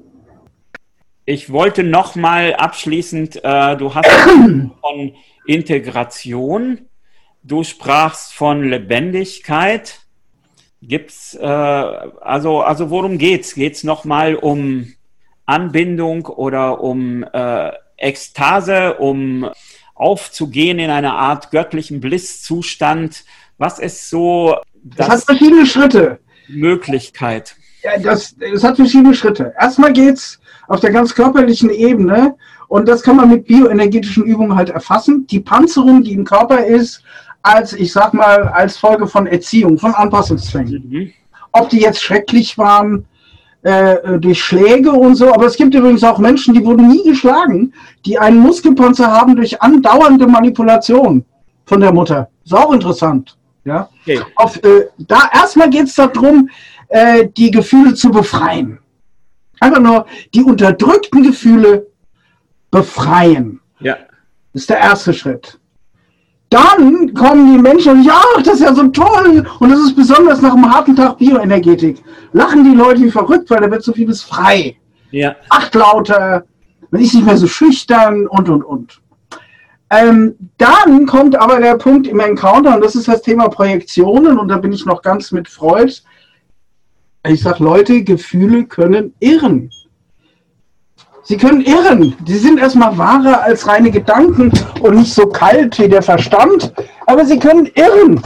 [1.29, 4.09] Ich wollte noch mal abschließend, äh, du hast
[4.81, 5.13] von
[5.45, 6.87] Integration,
[7.43, 9.99] du sprachst von Lebendigkeit.
[10.81, 13.53] Gibt's, äh, also, also worum geht's?
[13.53, 14.91] Geht's nochmal um
[15.45, 19.51] Anbindung oder um äh, Ekstase, um
[19.93, 23.23] aufzugehen in einer Art göttlichen Blisszustand?
[23.59, 26.21] Was ist so das, das hat verschiedene Schritte.
[26.47, 27.55] Möglichkeit?
[27.83, 29.53] Ja, das, das hat verschiedene Schritte.
[29.59, 30.39] Erstmal geht's
[30.69, 32.35] auf der ganz körperlichen Ebene
[32.67, 35.25] und das kann man mit bioenergetischen Übungen halt erfassen.
[35.27, 37.03] Die Panzerung, die im Körper ist,
[37.41, 40.85] als, ich sag mal, als Folge von Erziehung, von Anpassungszwängen.
[40.87, 41.11] Mhm.
[41.51, 43.05] Ob die jetzt schrecklich waren,
[43.63, 47.73] äh, durch Schläge und so, aber es gibt übrigens auch Menschen, die wurden nie geschlagen,
[48.05, 51.25] die einen Muskelpanzer haben durch andauernde Manipulation
[51.65, 52.29] von der Mutter.
[52.45, 53.35] Ist auch interessant.
[53.65, 53.89] Ja?
[54.03, 54.21] Okay.
[54.35, 56.49] Auf, äh, da erstmal geht es darum,
[56.89, 58.79] äh, die Gefühle zu befreien.
[59.59, 61.87] Einfach nur die unterdrückten Gefühle
[62.71, 63.59] befreien.
[63.79, 63.97] Ja.
[64.53, 65.59] Das ist der erste Schritt.
[66.49, 70.41] Dann kommen die Menschen und ja, das ist ja so toll und das ist besonders
[70.41, 72.01] nach einem harten Tag Bioenergetik.
[72.33, 74.75] Lachen die Leute wie verrückt, weil da wird so vieles frei.
[75.11, 75.35] Ja.
[75.49, 76.45] Acht lauter,
[76.89, 78.99] man ist nicht mehr so schüchtern und und und.
[79.91, 84.47] Ähm, dann kommt aber der Punkt im Encounter und das ist das Thema Projektionen und
[84.47, 85.93] da bin ich noch ganz mit Freud.
[87.27, 89.69] Ich sage, Leute, Gefühle können irren.
[91.23, 92.15] Sie können irren.
[92.25, 94.51] Sie sind erstmal wahrer als reine Gedanken
[94.81, 96.73] und nicht so kalt wie der Verstand,
[97.07, 98.21] aber sie können irren.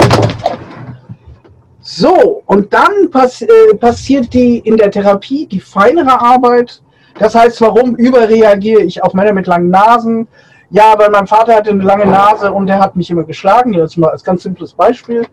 [1.82, 6.82] So, und dann pass äh, passiert die in der Therapie die feinere Arbeit.
[7.20, 10.28] Das heißt, warum überreagiere ich auf Männer mit langen Nasen?
[10.70, 13.74] Ja, weil mein Vater hatte eine lange Nase und der hat mich immer geschlagen.
[13.74, 15.26] Jetzt mal als ganz simples Beispiel.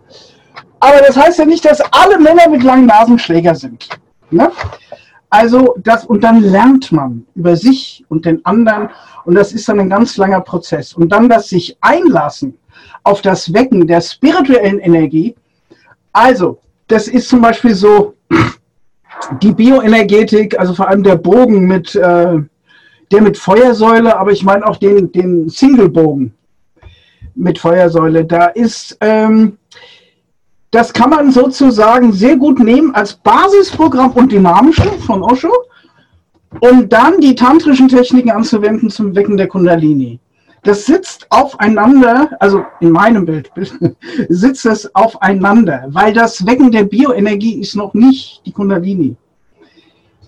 [0.81, 3.89] Aber das heißt ja nicht, dass alle Männer mit langen Nasen Schläger sind.
[4.31, 4.51] Ne?
[5.29, 8.89] Also das, und dann lernt man über sich und den anderen
[9.25, 10.95] und das ist dann ein ganz langer Prozess.
[10.95, 12.59] Und dann das sich einlassen
[13.05, 15.37] auf das Wecken der spirituellen Energie.
[16.13, 16.59] Also,
[16.89, 18.15] das ist zum Beispiel so
[19.43, 22.39] die Bioenergetik, also vor allem der Bogen mit, äh,
[23.13, 26.35] der mit Feuersäule, aber ich meine auch den, den Singlebogen
[27.35, 28.25] mit Feuersäule.
[28.25, 29.59] Da ist, ähm,
[30.71, 35.53] das kann man sozusagen sehr gut nehmen als Basisprogramm und dynamische von Osho,
[36.61, 40.21] um dann die tantrischen Techniken anzuwenden zum Wecken der Kundalini.
[40.63, 43.51] Das sitzt aufeinander, also in meinem Bild
[44.29, 49.17] sitzt es aufeinander, weil das Wecken der Bioenergie ist noch nicht die Kundalini.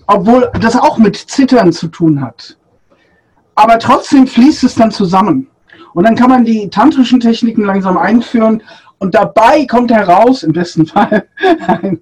[0.06, 2.56] Obwohl das auch mit Zittern zu tun hat.
[3.54, 5.48] Aber trotzdem fließt es dann zusammen.
[5.94, 8.62] Und dann kann man die tantrischen Techniken langsam einführen
[9.02, 11.26] und dabei kommt heraus, im besten Fall,
[11.66, 12.00] ein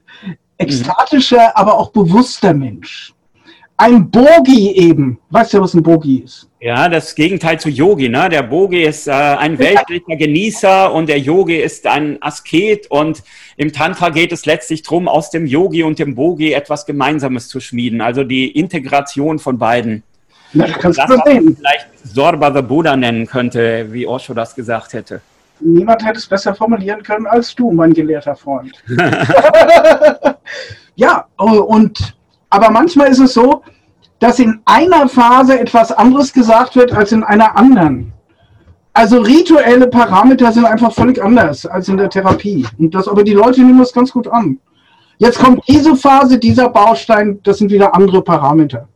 [0.59, 3.15] ekstatischer, aber auch bewusster Mensch.
[3.79, 5.19] Ein Bogi eben.
[5.31, 6.47] Weißt du, was ein Bogi ist?
[6.61, 8.11] Ja, das Gegenteil zu Yogi.
[8.11, 8.29] Ne?
[8.29, 12.91] Der Bogi ist äh, ein weltlicher Genießer und der Yogi ist ein Asket.
[12.91, 13.23] Und
[13.57, 17.61] im Tantra geht es letztlich darum, aus dem Yogi und dem Bogi etwas Gemeinsames zu
[17.61, 18.03] schmieden.
[18.03, 20.03] Also die Integration von beiden.
[20.53, 21.57] Na, das kannst das, du sehen.
[21.57, 25.23] vielleicht Sorba the Buddha nennen könnte, wie Osho das gesagt hätte.
[25.61, 28.73] Niemand hätte es besser formulieren können als du, mein gelehrter Freund.
[30.95, 32.15] ja, und
[32.51, 33.63] aber manchmal ist es so,
[34.19, 38.13] dass in einer Phase etwas anderes gesagt wird als in einer anderen.
[38.93, 42.67] Also rituelle Parameter sind einfach völlig anders als in der Therapie.
[42.79, 44.59] Und das, aber die Leute nehmen das ganz gut an.
[45.19, 48.89] Jetzt kommt diese Phase, dieser Baustein, das sind wieder andere Parameter.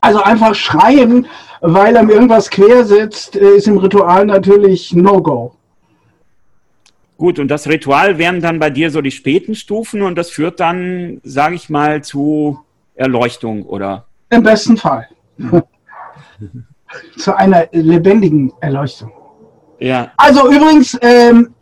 [0.00, 1.26] Also einfach schreien,
[1.62, 5.54] weil er irgendwas quer sitzt, äh, ist im Ritual natürlich No-Go.
[7.16, 10.58] Gut, und das Ritual wären dann bei dir so die späten Stufen und das führt
[10.58, 12.58] dann, sage ich mal, zu
[12.96, 14.06] Erleuchtung, oder?
[14.30, 15.08] Im besten Fall.
[17.16, 19.12] zu einer lebendigen Erleuchtung.
[19.78, 20.10] Ja.
[20.16, 21.54] Also übrigens, ähm,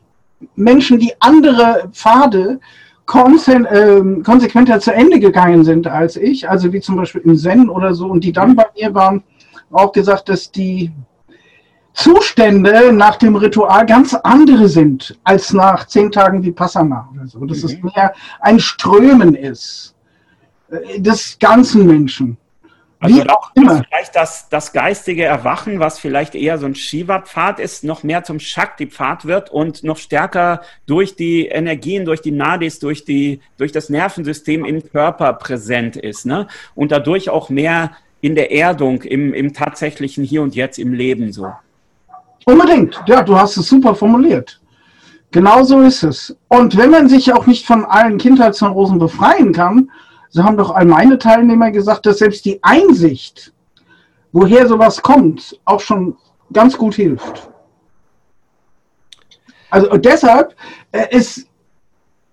[0.55, 2.59] Menschen, die andere Pfade
[3.13, 7.93] ähm, konsequenter zu Ende gegangen sind als ich, also wie zum Beispiel im Zen oder
[7.93, 9.25] so, und die dann bei mir waren,
[9.71, 10.93] auch gesagt, dass die
[11.93, 17.45] Zustände nach dem Ritual ganz andere sind als nach zehn Tagen wie Passana oder so.
[17.45, 17.69] Dass mhm.
[17.69, 19.95] es mehr ein Strömen ist
[20.71, 22.37] äh, des ganzen Menschen.
[23.03, 23.83] Also Wie auch immer.
[23.89, 28.39] Vielleicht das, das geistige Erwachen, was vielleicht eher so ein Shiva-Pfad ist, noch mehr zum
[28.39, 33.89] Shakti-Pfad wird und noch stärker durch die Energien, durch die Nadis, durch, die, durch das
[33.89, 36.27] Nervensystem im Körper präsent ist.
[36.27, 36.47] Ne?
[36.75, 41.33] Und dadurch auch mehr in der Erdung, im, im tatsächlichen Hier und Jetzt, im Leben
[41.33, 41.53] so.
[42.45, 43.01] Unbedingt.
[43.07, 44.61] Ja, du hast es super formuliert.
[45.31, 46.37] Genau so ist es.
[46.49, 49.91] Und wenn man sich auch nicht von allen Kindheitsneurosen befreien kann,
[50.29, 53.53] so haben doch all meine Teilnehmer gesagt, dass selbst die Einsicht,
[54.33, 56.17] woher sowas kommt, auch schon
[56.53, 57.49] ganz gut hilft.
[59.71, 60.57] Also deshalb
[60.91, 61.47] äh, ist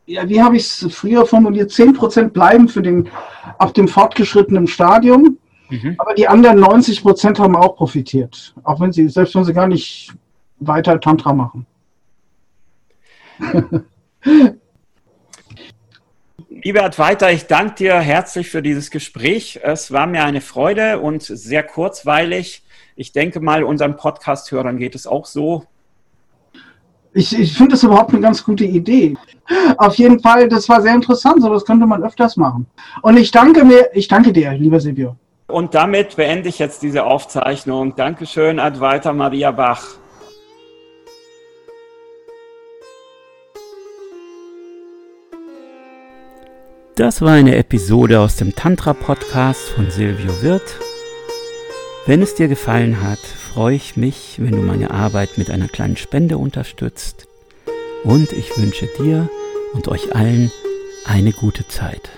[0.08, 3.10] ja, wie habe ich es früher formuliert, 10% bleiben für den,
[3.58, 5.38] ab dem fortgeschrittenen Stadium,
[5.70, 5.96] mhm.
[5.98, 10.14] aber die anderen 90% haben auch profitiert, auch wenn sie, selbst wenn sie gar nicht
[10.60, 11.66] weiter Tantra machen.
[16.50, 19.60] Lieber Advaita, ich danke dir herzlich für dieses Gespräch.
[19.64, 22.64] Es war mir eine Freude und sehr kurzweilig.
[22.96, 25.66] Ich denke mal, unseren Podcast-Hörern geht es auch so.
[27.14, 29.16] Ich, ich finde das überhaupt eine ganz gute Idee.
[29.78, 32.66] Auf jeden Fall, das war sehr interessant, so das könnte man öfters machen.
[33.02, 35.16] Und ich danke mir, ich danke dir, lieber Silvio.
[35.48, 37.96] Und damit beende ich jetzt diese Aufzeichnung.
[37.96, 39.96] Dankeschön, Advaita Maria Bach.
[46.96, 50.80] Das war eine Episode aus dem Tantra-Podcast von Silvio Wirth.
[52.06, 55.96] Wenn es dir gefallen hat, freue ich mich, wenn du meine Arbeit mit einer kleinen
[55.96, 57.28] Spende unterstützt.
[58.04, 59.30] Und ich wünsche dir
[59.74, 60.52] und euch allen
[61.06, 62.10] eine gute Zeit.